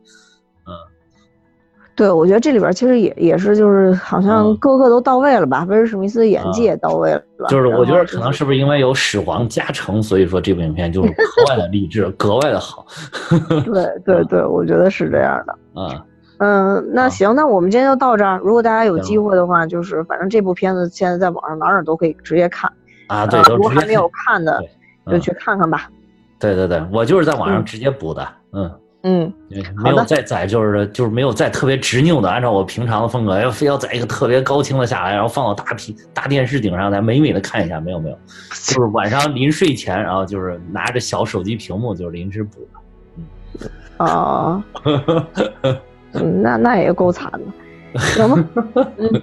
[2.01, 5.66] 对，我觉得这里边其实也也是，就是好像各个都到位了吧。
[5.68, 7.22] 威尔史密斯的演技也到位了。
[7.51, 12.86] 就是我觉得可能是不是因为有始皇加成，所以说这部影片就是格外的励志， 格外的好。
[13.66, 15.55] 对对对，我觉得是这样的。
[15.76, 16.01] 嗯
[16.38, 18.38] 嗯，那行，那我们今天就到这儿。
[18.42, 22.72] 如果大家有机会的话，就是反正这部片子现在在网上哪哪都可以直接看
[23.09, 23.26] 啊。
[23.26, 24.59] 对，如果还没有看的，
[25.11, 25.90] 就去看看吧。
[26.38, 28.26] 对对对，我就是在网上直接补的。
[28.55, 28.70] 嗯。
[29.03, 29.32] 嗯，
[29.82, 37.80] 没有再载，就是就是没有再特别执拗的按照我平常的风格，要非要载一个特别高清的下来，然后放到大屏大电视顶上，再美美的看一下。
[37.80, 38.18] 没有没有，
[38.66, 43.70] 就是晚上临睡前，然后就是拿着小手机屏幕，就是临时补的。
[43.98, 44.64] 嗯，啊，
[46.42, 48.48] 那那也够惨的，行吗？
[48.98, 49.22] 嗯，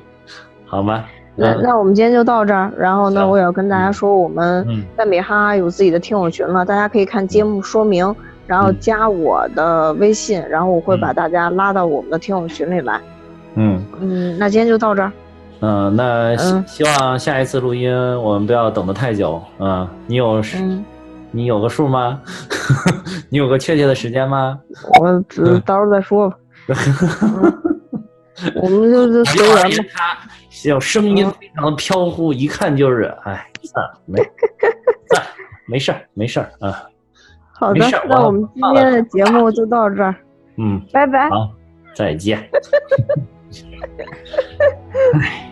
[0.65, 1.07] 好吧。
[1.35, 2.71] 那嗯那我们今天就到这儿。
[2.75, 8.15] 然后呢，我也要跟大家说，我们嗯在美哈哈有自己的听友群了，大家可以看节目说明，
[8.47, 12.99] 然后嗯加我的微信，然后我会把嗯大家拉到我们的听友群里来。
[13.55, 15.11] 嗯嗯，那今天就到这儿。
[15.59, 17.91] 嗯，那希嗯希望下一次录音
[18.21, 19.87] 我们不要等的太久嗯。
[20.05, 20.85] 你有嗯，
[21.31, 22.21] 你有个数吗？
[23.29, 24.59] 你有个确切的时间吗？
[24.99, 26.37] 我只嗯到时候再说吧。
[26.67, 27.53] 嗯
[28.61, 29.85] 我们就就随缘吧。
[29.95, 34.21] 他小声音非常的飘忽，一看就是，哎，算了，没，
[35.09, 35.27] 算了，
[35.67, 36.83] 没事儿，没事儿啊。
[37.59, 40.15] 好的那我们今天的节目就到这儿，
[40.57, 41.29] 嗯，拜拜。
[41.29, 41.49] 好，
[41.95, 42.37] 再见。
[45.19, 45.46] 哎